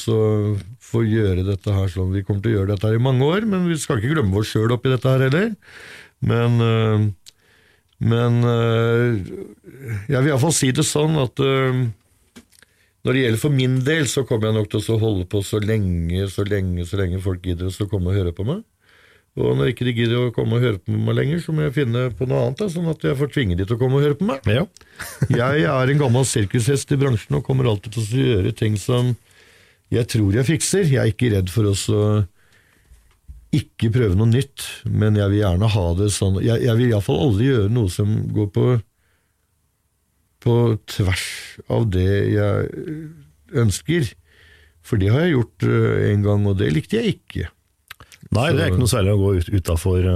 [0.83, 2.11] få gjøre dette her sånn.
[2.17, 4.41] Vi kommer til å gjøre dette her i mange år, men vi skal ikke glemme
[4.41, 5.53] oss sjøl oppi dette her heller.
[6.19, 7.07] Men øh,
[7.97, 11.79] men jeg vil iallfall si det sånn at øh,
[13.07, 15.61] når det gjelder for min del, så kommer jeg nok til å holde på så
[15.63, 18.65] lenge, så lenge, så lenge folk gidder å komme og høre på meg.
[19.37, 21.75] Og når ikke de gidder å komme og høre på meg lenger, så må jeg
[21.77, 24.03] finne på noe annet, da, sånn at jeg får tvinge de til å komme og
[24.03, 24.49] høre på meg.
[24.49, 24.65] Ja.
[25.31, 29.13] Jeg er en gammel sirkushest i bransjen og kommer alltid til å gjøre ting som
[29.93, 30.83] jeg tror jeg fikser.
[30.89, 31.75] Jeg er ikke redd for å
[33.55, 37.21] ikke prøve noe nytt, men jeg vil gjerne ha det sånn Jeg, jeg vil iallfall
[37.29, 38.65] aldri gjøre noe som går på
[40.47, 40.55] på
[40.95, 41.25] tvers
[41.73, 42.87] av det jeg
[43.65, 44.09] ønsker.
[44.87, 47.49] For det har jeg gjort øh, en gang, og det likte jeg ikke.
[48.35, 50.07] Nei, det er ikke noe særlig å gå ut, utafor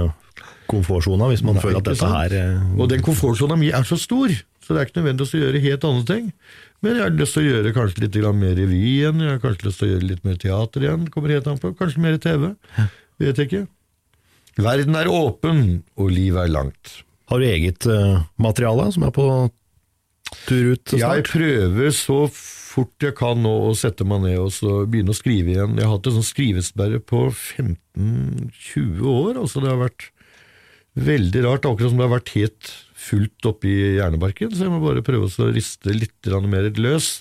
[0.72, 2.16] komfortsona hvis man Nei, føler at dette sant?
[2.16, 5.40] her eh, Og den komfortsona mi er så stor, så det er ikke nødvendig å
[5.42, 6.28] gjøre helt andre ting.
[6.82, 9.68] Men jeg har lyst til å gjøre kanskje litt mer revy igjen, jeg har kanskje
[9.68, 11.72] lyst til å gjøre litt mer teater igjen, kommer helt an på.
[11.78, 12.48] Kanskje mer TV.
[13.22, 13.64] Vet ikke.
[14.62, 16.96] Verden er åpen, og livet er langt.
[17.30, 19.26] Har du eget eh, materiale som er på
[20.46, 22.24] tur ut Jeg prøver så
[22.72, 25.76] fort jeg kan nå å sette meg ned og så begynne å skrive igjen.
[25.76, 29.40] Jeg har hatt en sånn skrivesperre på 15-20 år.
[29.42, 30.08] altså Det har vært
[30.92, 32.72] veldig rart, akkurat som det har vært helt
[33.02, 34.52] fullt oppi hjernebarken.
[34.54, 37.14] Så jeg må bare prøve å riste litt mer løs,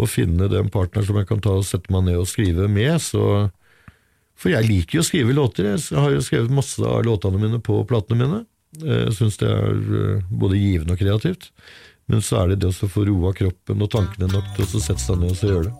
[0.00, 2.96] og finne den partner som jeg kan ta og sette meg ned og skrive med.
[3.02, 3.50] så...
[4.42, 5.68] For jeg liker jo å skrive låter.
[5.68, 8.40] Jeg har jo skrevet masse av låtene mine på platene mine.
[8.80, 11.50] Jeg syns det er eh, både givende og kreativt.
[12.10, 15.00] Men så er det det å få roa kroppen og tankene nok til å sette
[15.02, 15.74] seg ned og så gjøre det.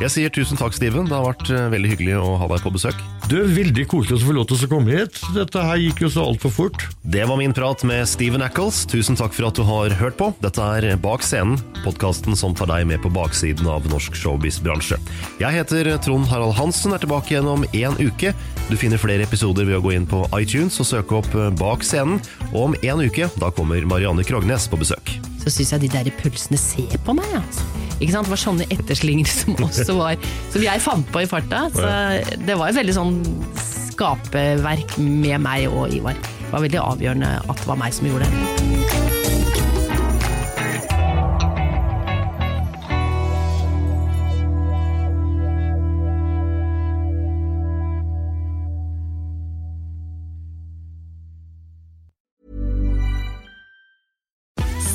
[0.00, 1.08] Jeg sier tusen takk, Steven.
[1.08, 3.00] Det har vært eh, veldig hyggelig å ha deg på besøk.
[3.30, 5.18] Du, Veldig koselig å få lov til å komme hit.
[5.34, 6.84] Dette her gikk jo så altfor fort.
[7.04, 8.82] Det var min prat med Steven Ackles.
[8.90, 10.30] Tusen takk for at du har hørt på.
[10.42, 14.98] Dette er Bak scenen, podkasten som tar deg med på baksiden av norsk showbiz-bransje.
[15.42, 18.32] Jeg heter Trond Harald Hansen, er tilbake igjen om én uke.
[18.70, 22.22] Du finner flere episoder ved å gå inn på iTunes og søke opp Bak scenen.
[22.54, 25.14] Og om en uke, da kommer Marianne Krognes på besøk.
[25.44, 27.79] Så syns jeg de der pølsene ser på meg, altså.
[28.00, 28.28] Ikke sant?
[28.28, 31.66] Det var sånne etterslinger som også var Som jeg fant på i farta.
[31.74, 31.90] Så
[32.40, 33.18] det var et veldig sånn
[33.60, 36.16] skaperverk med meg og Ivar.
[36.16, 38.89] Det var veldig avgjørende at det var meg som gjorde det.